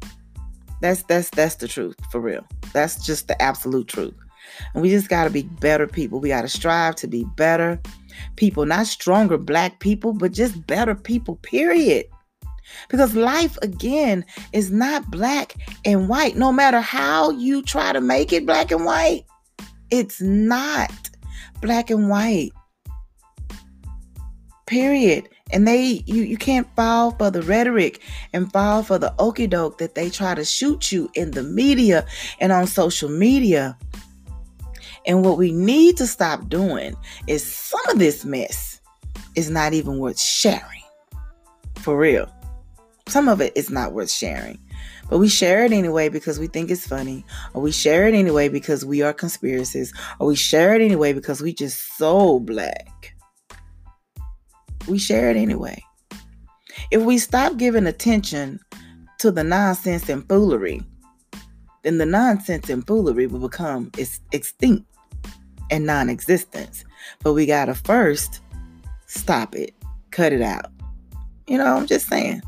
That's 0.81 1.01
that's 1.03 1.31
that's 1.31 1.55
the 1.55 1.67
truth 1.67 1.95
for 2.11 2.21
real. 2.21 2.45
That's 2.71 3.03
just 3.03 3.27
the 3.27 3.41
absolute 3.41 3.87
truth. 3.87 4.13
And 4.73 4.81
we 4.81 4.89
just 4.89 5.09
got 5.09 5.23
to 5.25 5.29
be 5.29 5.43
better 5.43 5.87
people. 5.87 6.19
We 6.19 6.29
got 6.29 6.43
to 6.43 6.47
strive 6.47 6.95
to 6.97 7.07
be 7.07 7.25
better 7.35 7.79
people, 8.35 8.65
not 8.65 8.87
stronger 8.87 9.37
black 9.37 9.79
people, 9.79 10.13
but 10.13 10.31
just 10.31 10.65
better 10.67 10.95
people, 10.95 11.35
period. 11.37 12.05
Because 12.89 13.15
life, 13.15 13.57
again, 13.61 14.25
is 14.53 14.71
not 14.71 15.09
black 15.09 15.55
and 15.85 16.09
white. 16.09 16.35
No 16.35 16.51
matter 16.51 16.81
how 16.81 17.31
you 17.31 17.61
try 17.61 17.93
to 17.93 18.01
make 18.01 18.31
it 18.31 18.45
black 18.45 18.71
and 18.71 18.85
white, 18.85 19.25
it's 19.89 20.21
not 20.21 21.09
black 21.61 21.89
and 21.89 22.09
white. 22.09 22.51
Period. 24.65 25.29
And 25.53 25.65
they 25.65 26.03
you 26.05 26.23
you 26.23 26.37
can't 26.37 26.67
fall 26.75 27.11
for 27.11 27.31
the 27.31 27.41
rhetoric 27.41 28.01
and 28.33 28.51
fall 28.51 28.83
for 28.83 28.99
the 28.99 29.13
okey 29.17 29.47
doke 29.47 29.77
that 29.77 29.95
they 29.95 30.09
try 30.09 30.35
to 30.35 30.43
shoot 30.43 30.91
you 30.91 31.09
in 31.13 31.31
the 31.31 31.43
media 31.43 32.05
and 32.39 32.51
on 32.51 32.67
social 32.67 33.09
media. 33.09 33.77
And 35.05 35.23
what 35.23 35.37
we 35.37 35.53
need 35.53 35.95
to 35.97 36.07
stop 36.07 36.49
doing 36.49 36.97
is 37.27 37.41
some 37.43 37.87
of 37.87 37.97
this 37.97 38.25
mess 38.25 38.81
is 39.35 39.49
not 39.49 39.71
even 39.71 39.99
worth 39.99 40.19
sharing. 40.19 40.81
For 41.77 41.97
real. 41.97 42.29
Some 43.07 43.29
of 43.29 43.41
it 43.41 43.53
is 43.55 43.69
not 43.69 43.93
worth 43.93 44.11
sharing. 44.11 44.59
But 45.09 45.19
we 45.19 45.29
share 45.29 45.63
it 45.63 45.71
anyway 45.71 46.09
because 46.09 46.37
we 46.37 46.47
think 46.47 46.69
it's 46.69 46.85
funny, 46.85 47.25
or 47.53 47.61
we 47.61 47.71
share 47.71 48.07
it 48.07 48.13
anyway 48.13 48.49
because 48.49 48.83
we 48.83 49.01
are 49.01 49.13
conspiracists, 49.13 49.93
or 50.19 50.27
we 50.27 50.35
share 50.35 50.75
it 50.75 50.81
anyway 50.81 51.13
because 51.13 51.41
we 51.41 51.53
just 51.53 51.97
so 51.97 52.39
black. 52.39 53.15
We 54.87 54.97
share 54.97 55.29
it 55.29 55.37
anyway. 55.37 55.81
If 56.91 57.03
we 57.03 57.17
stop 57.17 57.57
giving 57.57 57.87
attention 57.87 58.59
to 59.19 59.31
the 59.31 59.43
nonsense 59.43 60.09
and 60.09 60.27
foolery, 60.27 60.81
then 61.83 61.97
the 61.97 62.05
nonsense 62.05 62.69
and 62.69 62.85
foolery 62.85 63.27
will 63.27 63.39
become 63.39 63.91
extinct 64.33 64.85
and 65.71 65.85
non 65.85 66.09
existence. 66.09 66.83
But 67.23 67.33
we 67.33 67.45
got 67.45 67.65
to 67.65 67.75
first 67.75 68.41
stop 69.05 69.55
it, 69.55 69.73
cut 70.11 70.33
it 70.33 70.41
out. 70.41 70.71
You 71.47 71.57
know, 71.57 71.77
I'm 71.77 71.87
just 71.87 72.07
saying. 72.07 72.41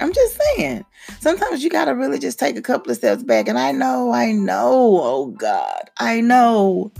I'm 0.00 0.12
just 0.12 0.40
saying. 0.40 0.84
Sometimes 1.20 1.62
you 1.62 1.70
got 1.70 1.86
to 1.86 1.92
really 1.92 2.18
just 2.18 2.38
take 2.38 2.56
a 2.56 2.62
couple 2.62 2.90
of 2.90 2.96
steps 2.96 3.22
back. 3.22 3.48
And 3.48 3.58
I 3.58 3.72
know, 3.72 4.12
I 4.12 4.32
know, 4.32 5.00
oh 5.02 5.26
God, 5.26 5.90
I 5.98 6.20
know 6.20 6.92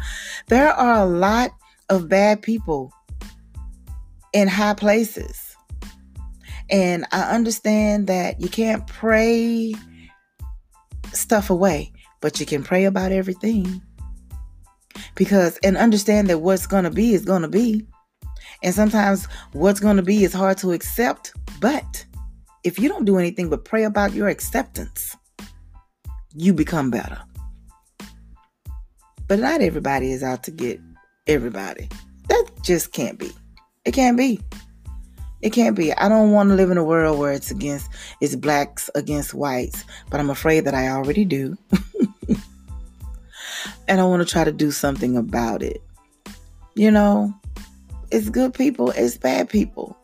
there 0.49 0.73
are 0.73 1.03
a 1.03 1.07
lot 1.07 1.51
of 1.89 2.09
bad 2.09 2.43
people 2.43 2.93
in 4.33 4.49
high 4.49 4.75
places. 4.75 5.57
And 6.71 7.07
I 7.13 7.35
understand 7.35 8.09
that 8.09 8.41
you 8.41 8.49
can't 8.49 8.87
pray 8.87 9.75
stuff 11.13 11.51
away, 11.51 11.93
but 12.21 12.41
you 12.41 12.47
can 12.47 12.63
pray 12.63 12.85
about 12.85 13.13
everything. 13.13 13.81
Because, 15.15 15.57
and 15.59 15.77
understand 15.77 16.29
that 16.29 16.39
what's 16.39 16.67
going 16.67 16.85
to 16.85 16.91
be 16.91 17.15
is 17.15 17.25
going 17.25 17.43
to 17.43 17.49
be. 17.49 17.87
And 18.63 18.75
sometimes 18.75 19.27
what's 19.53 19.81
going 19.81 19.97
to 19.97 20.03
be 20.03 20.25
is 20.25 20.33
hard 20.33 20.59
to 20.59 20.73
accept, 20.73 21.33
but 21.61 22.05
if 22.69 22.79
you 22.79 22.87
don't 22.87 23.07
do 23.07 23.17
anything 23.17 23.49
but 23.49 23.65
pray 23.65 23.85
about 23.85 24.13
your 24.13 24.29
acceptance, 24.29 25.17
you 26.35 26.53
become 26.53 26.91
better. 26.91 27.19
But 29.27 29.39
not 29.39 29.63
everybody 29.63 30.13
is 30.13 30.23
out 30.23 30.45
to 30.45 30.51
get 30.51 30.79
everybody. 31.27 31.89
That 32.29 32.45
just 32.63 32.93
can't 32.93 33.19
be. 33.19 33.31
It 33.87 33.93
can't 33.93 34.19
be. 34.19 34.39
It 35.41 35.51
can't 35.51 35.75
be. 35.75 35.95
I 35.95 36.11
don't 36.11 36.33
want 36.33 36.51
to 36.51 36.57
live 36.57 36.71
in 36.71 36.77
a 36.77 36.85
world 36.85 37.19
where 37.19 37.33
it's 37.33 37.51
against 37.51 37.89
it's 38.21 38.37
blacks 38.37 38.91
against 38.95 39.33
whites, 39.33 39.83
but 40.11 40.21
I'm 40.21 40.29
afraid 40.29 40.67
that 40.67 40.75
I 40.75 40.89
already 40.89 41.25
do. 41.25 41.57
and 43.89 43.99
I 43.99 44.05
want 44.05 44.21
to 44.21 44.31
try 44.31 44.45
to 44.45 44.53
do 44.53 44.71
something 44.71 45.17
about 45.17 45.63
it. 45.63 45.83
You 46.75 46.91
know, 46.91 47.33
it's 48.11 48.29
good 48.29 48.53
people, 48.53 48.91
it's 48.91 49.17
bad 49.17 49.49
people. 49.49 49.97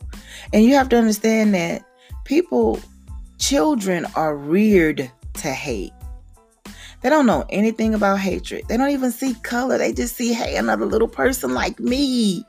And 0.55 0.65
you 0.65 0.75
have 0.77 0.89
to 0.91 0.97
understand 0.97 1.53
that 1.55 1.85
people, 2.25 2.81
children 3.39 4.07
are 4.15 4.37
reared 4.37 5.11
to 5.35 5.49
hate. 5.51 5.93
They 7.03 7.11
don't 7.11 7.27
know 7.27 7.45
anything 7.51 7.93
about 7.93 8.21
hatred. 8.21 8.65
They 8.69 8.79
don't 8.79 8.91
even 8.91 9.13
see 9.13 9.35
color. 9.43 9.77
They 9.77 9.93
just 9.93 10.17
see, 10.17 10.33
hey, 10.33 10.57
another 10.57 10.87
little 10.87 11.09
person 11.09 11.53
like 11.53 11.79
me 11.79 12.45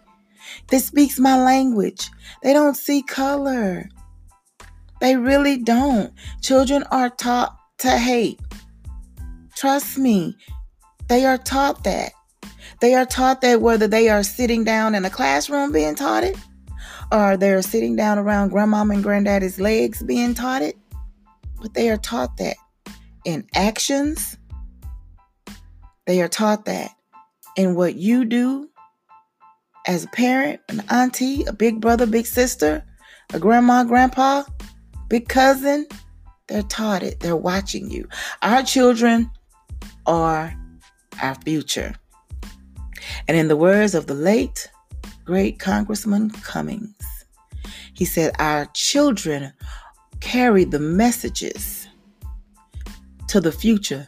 that 0.69 0.79
speaks 0.79 1.19
my 1.19 1.37
language. 1.37 2.09
They 2.41 2.53
don't 2.53 2.77
see 2.77 3.01
color. 3.01 3.89
They 5.01 5.17
really 5.17 5.57
don't. 5.57 6.13
Children 6.41 6.83
are 6.91 7.09
taught 7.09 7.57
to 7.79 7.97
hate. 7.97 8.39
Trust 9.55 9.97
me, 9.97 10.37
they 11.09 11.25
are 11.25 11.37
taught 11.37 11.83
that. 11.83 12.13
They 12.79 12.93
are 12.93 13.05
taught 13.05 13.41
that 13.41 13.61
whether 13.61 13.87
they 13.87 14.09
are 14.09 14.23
sitting 14.23 14.63
down 14.63 14.95
in 14.95 15.05
a 15.05 15.09
classroom 15.09 15.71
being 15.71 15.95
taught 15.95 16.23
it, 16.23 16.37
or 17.11 17.37
they're 17.37 17.61
sitting 17.61 17.95
down 17.95 18.17
around 18.17 18.51
grandmom 18.51 18.93
and 18.93 19.03
granddaddy's 19.03 19.59
legs 19.59 20.03
being 20.03 20.33
taught 20.33 20.61
it, 20.61 20.77
but 21.61 21.73
they 21.73 21.89
are 21.89 21.97
taught 21.97 22.37
that 22.37 22.57
in 23.25 23.45
actions. 23.55 24.37
They 26.05 26.21
are 26.21 26.27
taught 26.27 26.65
that 26.65 26.91
in 27.55 27.75
what 27.75 27.95
you 27.95 28.25
do 28.25 28.69
as 29.87 30.03
a 30.03 30.07
parent, 30.09 30.61
an 30.69 30.83
auntie, 30.89 31.43
a 31.45 31.53
big 31.53 31.79
brother, 31.81 32.05
big 32.05 32.25
sister, 32.25 32.83
a 33.33 33.39
grandma, 33.39 33.83
grandpa, 33.83 34.43
big 35.09 35.27
cousin. 35.27 35.87
They're 36.47 36.63
taught 36.63 37.01
it. 37.01 37.19
They're 37.19 37.35
watching 37.35 37.89
you. 37.89 38.07
Our 38.41 38.61
children 38.63 39.31
are 40.05 40.53
our 41.21 41.35
future. 41.35 41.95
And 43.27 43.37
in 43.37 43.47
the 43.47 43.57
words 43.57 43.95
of 43.95 44.07
the 44.07 44.13
late, 44.13 44.69
great 45.25 45.59
Congressman 45.59 46.29
Cummings, 46.29 47.25
he 47.93 48.05
said, 48.05 48.33
Our 48.39 48.65
children 48.73 49.51
carry 50.21 50.63
the 50.63 50.79
messages 50.79 51.87
to 53.27 53.41
the 53.41 53.51
future 53.51 54.07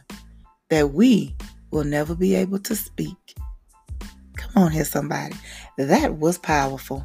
that 0.70 0.92
we 0.92 1.34
will 1.70 1.84
never 1.84 2.14
be 2.14 2.34
able 2.34 2.58
to 2.60 2.76
speak. 2.76 3.16
Come 4.36 4.64
on 4.64 4.70
here, 4.70 4.84
somebody. 4.84 5.34
That 5.76 6.16
was 6.18 6.38
powerful. 6.38 7.04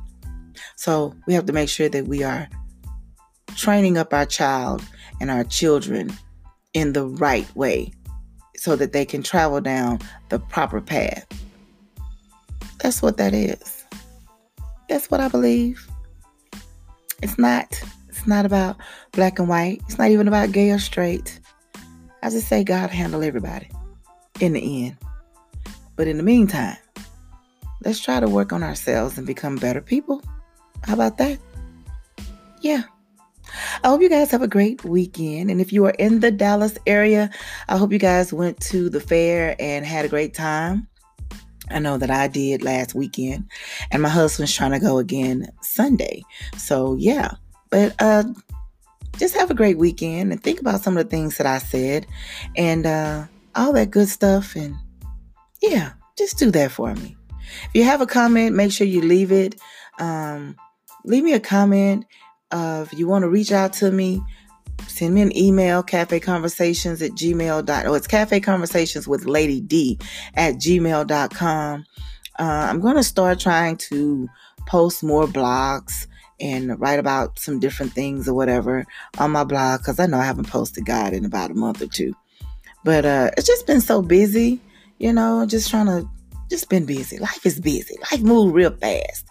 So 0.76 1.16
we 1.28 1.34
have 1.34 1.46
to 1.48 1.54
make 1.54 1.70
sure 1.70 1.90
that 1.90 2.08
we 2.08 2.24
are 2.24 2.48
training 3.56 3.98
up 3.98 4.14
our 4.14 4.26
child 4.26 4.84
and 5.20 5.30
our 5.30 5.44
children 5.44 6.12
in 6.74 6.94
the 6.94 7.06
right 7.06 7.54
way 7.56 7.92
so 8.56 8.76
that 8.76 8.94
they 8.94 9.06
can 9.06 9.24
travel 9.24 9.62
down 9.62 10.00
the 10.30 10.40
proper 10.40 10.82
path. 10.82 11.26
That's 12.80 13.02
what 13.02 13.18
that 13.18 13.34
is. 13.34 13.83
That's 14.94 15.10
what 15.10 15.22
I 15.22 15.28
believe. 15.28 15.90
It's 17.24 17.40
not 17.40 17.82
it's 18.10 18.28
not 18.28 18.46
about 18.46 18.78
black 19.12 19.40
and 19.40 19.50
white. 19.50 19.82
It's 19.88 19.98
not 19.98 20.12
even 20.12 20.28
about 20.28 20.52
gay 20.52 20.70
or 20.70 20.78
straight. 20.78 21.40
I 22.22 22.30
just 22.30 22.48
say 22.48 22.64
God 22.64 22.92
handle 22.92 23.24
everybody 23.24 23.72
in 24.40 24.54
the 24.54 24.86
end. 24.86 24.98
But 25.96 26.08
in 26.08 26.18
the 26.18 26.24
meantime, 26.24 26.78
let's 27.84 28.00
try 28.00 28.20
to 28.20 28.30
work 28.30 28.54
on 28.54 28.62
ourselves 28.62 29.18
and 29.18 29.26
become 29.26 29.56
better 29.56 29.82
people. 29.82 30.22
How 30.84 30.94
about 30.94 31.18
that? 31.18 31.40
Yeah. 32.62 32.84
I 33.84 33.88
hope 33.88 34.02
you 34.02 34.10
guys 34.10 34.30
have 34.30 34.44
a 34.44 34.48
great 34.48 34.84
weekend. 34.84 35.50
And 35.50 35.60
if 35.60 35.74
you 35.74 35.86
are 35.86 35.96
in 35.98 36.20
the 36.20 36.30
Dallas 36.30 36.78
area, 36.86 37.32
I 37.68 37.78
hope 37.78 37.92
you 37.92 37.98
guys 37.98 38.32
went 38.32 38.60
to 38.68 38.92
the 38.92 39.02
fair 39.02 39.56
and 39.58 39.88
had 39.88 40.06
a 40.06 40.10
great 40.10 40.36
time. 40.36 40.88
I 41.70 41.80
know 41.80 41.98
that 41.98 42.12
I 42.12 42.28
did 42.28 42.62
last 42.62 42.94
weekend, 42.94 43.50
and 43.92 44.02
my 44.02 44.10
husband's 44.10 44.54
trying 44.54 44.72
to 44.72 44.80
go 44.80 44.98
again 44.98 45.48
Sunday. 45.62 46.24
So, 46.58 46.96
yeah, 46.96 47.32
but 47.70 47.96
uh, 48.00 48.24
just 49.18 49.36
have 49.36 49.52
a 49.52 49.56
great 49.56 49.78
weekend 49.78 50.32
and 50.32 50.42
think 50.42 50.60
about 50.60 50.82
some 50.82 50.98
of 50.98 51.06
the 51.06 51.10
things 51.10 51.38
that 51.38 51.48
I 51.48 51.60
said 51.60 52.06
and 52.56 52.86
uh, 52.86 53.26
all 53.56 53.74
that 53.74 53.92
good 53.92 54.10
stuff. 54.10 54.56
And 54.56 54.76
yeah, 55.62 55.94
just 56.18 56.38
do 56.38 56.52
that 56.52 56.72
for 56.72 56.94
me. 56.96 57.16
If 57.70 57.72
you 57.74 57.84
have 57.84 58.02
a 58.02 58.08
comment, 58.08 58.56
make 58.56 58.72
sure 58.72 58.88
you 58.88 59.02
leave 59.02 59.32
it. 59.32 59.56
Um, 60.00 60.56
leave 61.06 61.24
me 61.24 61.34
a 61.34 61.40
comment. 61.40 62.06
Uh, 62.52 62.86
if 62.86 62.98
you 62.98 63.08
want 63.08 63.24
to 63.24 63.30
reach 63.30 63.52
out 63.52 63.74
to 63.74 63.92
me, 63.92 64.22
send 64.88 65.14
me 65.14 65.22
an 65.22 65.36
email, 65.38 65.84
cafe 65.84 66.20
conversations 66.20 67.02
at 67.02 67.12
gmail. 67.12 67.66
Dot, 67.66 67.86
oh, 67.86 67.94
it's 67.94 68.08
cafe 68.08 68.40
conversations 68.40 69.08
with 69.08 69.26
Lady 69.26 69.62
D 69.62 70.00
at 70.36 70.56
gmail.com. 70.56 71.86
Uh, 72.40 72.44
I'm 72.44 72.80
going 72.80 72.96
to 72.96 73.04
start 73.04 73.40
trying 73.40 73.78
to 73.78 74.28
post 74.68 75.04
more 75.04 75.28
blogs 75.28 76.08
and 76.40 76.80
write 76.80 77.00
about 77.00 77.40
some 77.40 77.60
different 77.60 77.94
things 77.94 78.28
or 78.28 78.34
whatever 78.34 78.86
on 79.18 79.32
my 79.32 79.44
blog 79.44 79.80
because 79.80 80.00
I 80.00 80.08
know 80.08 80.18
I 80.18 80.26
haven't 80.26 80.50
posted 80.50 80.86
God 80.86 81.14
in 81.14 81.26
about 81.26 81.52
a 81.52 81.56
month 81.56 81.82
or 81.82 81.88
two. 81.88 82.14
But 82.84 83.06
uh, 83.06 83.32
it's 83.38 83.48
just 83.48 83.66
been 83.66 83.82
so 83.82 84.02
busy, 84.02 84.60
you 85.00 85.14
know, 85.14 85.46
just 85.46 85.70
trying 85.70 85.86
to, 85.86 86.08
just 86.50 86.70
been 86.70 86.86
busy. 86.86 87.18
Life 87.18 87.46
is 87.46 87.60
busy. 87.60 87.96
Life 88.12 88.22
moves 88.22 88.54
real 88.54 88.72
fast 88.72 89.26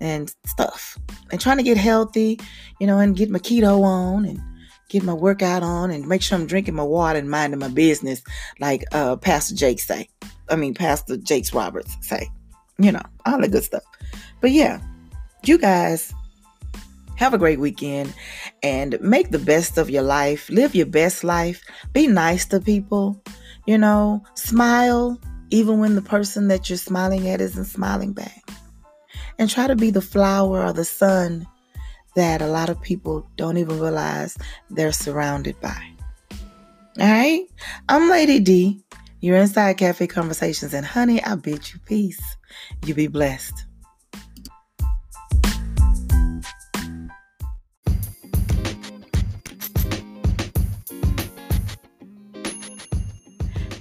and 0.00 0.34
stuff. 0.46 0.98
And 1.30 1.40
trying 1.40 1.58
to 1.58 1.62
get 1.62 1.76
healthy, 1.76 2.40
you 2.80 2.86
know, 2.86 2.98
and 2.98 3.16
get 3.16 3.30
my 3.30 3.38
keto 3.38 3.82
on 3.82 4.24
and 4.24 4.40
get 4.94 5.02
my 5.02 5.12
workout 5.12 5.64
on 5.64 5.90
and 5.90 6.06
make 6.06 6.22
sure 6.22 6.38
I'm 6.38 6.46
drinking 6.46 6.76
my 6.76 6.84
water 6.84 7.18
and 7.18 7.28
minding 7.28 7.58
my 7.58 7.68
business, 7.68 8.22
like 8.60 8.84
uh, 8.92 9.16
Pastor 9.16 9.56
Jake 9.56 9.80
say. 9.80 10.08
I 10.48 10.54
mean, 10.54 10.72
Pastor 10.72 11.16
Jakes 11.16 11.52
Roberts 11.52 11.96
say. 12.00 12.30
You 12.78 12.92
know, 12.92 13.02
all 13.26 13.40
the 13.40 13.48
good 13.48 13.64
stuff. 13.64 13.82
But 14.40 14.52
yeah, 14.52 14.80
you 15.42 15.58
guys 15.58 16.12
have 17.16 17.34
a 17.34 17.38
great 17.38 17.58
weekend 17.58 18.14
and 18.62 18.96
make 19.00 19.30
the 19.30 19.38
best 19.38 19.78
of 19.78 19.90
your 19.90 20.02
life. 20.02 20.48
Live 20.48 20.76
your 20.76 20.86
best 20.86 21.24
life. 21.24 21.64
Be 21.92 22.06
nice 22.06 22.44
to 22.46 22.60
people. 22.60 23.20
You 23.66 23.78
know, 23.78 24.22
smile 24.34 25.20
even 25.50 25.80
when 25.80 25.96
the 25.96 26.02
person 26.02 26.46
that 26.48 26.68
you're 26.70 26.78
smiling 26.78 27.28
at 27.28 27.40
isn't 27.40 27.64
smiling 27.64 28.12
back. 28.12 28.42
And 29.40 29.50
try 29.50 29.66
to 29.66 29.74
be 29.74 29.90
the 29.90 30.00
flower 30.00 30.64
or 30.64 30.72
the 30.72 30.84
sun 30.84 31.48
that 32.16 32.42
a 32.42 32.46
lot 32.46 32.68
of 32.68 32.80
people 32.80 33.26
don't 33.36 33.56
even 33.56 33.80
realize 33.80 34.36
they're 34.70 34.92
surrounded 34.92 35.60
by. 35.60 35.82
All 37.00 37.08
right? 37.10 37.44
I'm 37.88 38.08
Lady 38.08 38.40
D. 38.40 38.84
You're 39.20 39.38
inside 39.38 39.78
Cafe 39.78 40.06
Conversations, 40.06 40.74
and 40.74 40.84
honey, 40.84 41.22
I 41.22 41.34
bid 41.34 41.72
you 41.72 41.80
peace. 41.86 42.20
You 42.84 42.94
be 42.94 43.06
blessed. 43.06 43.64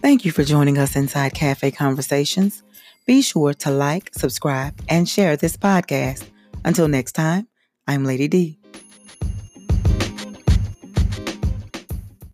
Thank 0.01 0.25
you 0.25 0.31
for 0.31 0.43
joining 0.43 0.77
us 0.77 0.95
inside 0.95 1.33
Cafe 1.33 1.71
Conversations. 1.71 2.63
Be 3.05 3.21
sure 3.21 3.53
to 3.53 3.71
like, 3.71 4.11
subscribe, 4.13 4.79
and 4.89 5.07
share 5.07 5.35
this 5.37 5.55
podcast. 5.55 6.25
Until 6.65 6.87
next 6.87 7.13
time, 7.13 7.47
I'm 7.85 8.05
Lady 8.05 8.29
D. 8.29 8.62